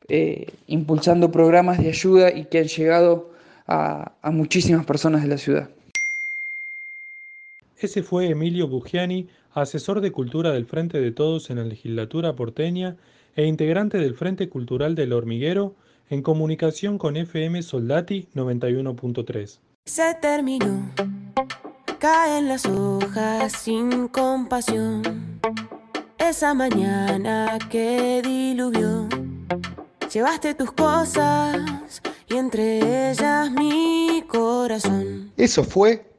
eh, 0.10 0.48
impulsando 0.68 1.32
programas 1.32 1.78
de 1.78 1.88
ayuda 1.88 2.34
y 2.34 2.44
que 2.46 2.60
han 2.60 2.68
llegado 2.68 3.32
a, 3.68 4.12
a 4.22 4.32
muchísimas 4.32 4.86
personas 4.86 5.22
de 5.22 5.30
la 5.30 5.38
ciudad. 5.38 5.70
Ese 7.80 8.02
fue 8.02 8.30
Emilio 8.30 8.68
Bugiani, 8.68 9.28
asesor 9.52 10.02
de 10.02 10.12
Cultura 10.12 10.52
del 10.52 10.66
Frente 10.66 11.00
de 11.00 11.12
Todos 11.12 11.52
en 11.52 11.58
la 11.58 11.64
legislatura 11.64 12.36
porteña 12.36 12.98
e 13.36 13.46
integrante 13.46 14.00
del 14.00 14.16
Frente 14.16 14.50
Cultural 14.50 14.96
del 14.96 15.14
Hormiguero, 15.14 15.76
en 16.10 16.24
comunicación 16.24 16.98
con 16.98 17.18
FM 17.18 17.62
Soldati 17.62 18.30
91.3. 18.34 19.60
Se 19.86 20.16
terminó, 20.20 20.92
caen 22.00 22.48
las 22.48 22.66
hojas 22.66 23.54
sin 23.54 24.08
compasión. 24.08 25.40
Esa 26.18 26.56
mañana 26.56 27.60
que 27.70 28.24
diluvió, 28.24 29.08
llevaste 30.12 30.56
tus 30.56 30.72
cosas 30.72 32.02
y 32.28 32.38
entre 32.38 33.12
ellas 33.12 33.52
mi 33.52 34.24
corazón. 34.28 35.32
Eso 35.38 35.64
fue 35.64 36.08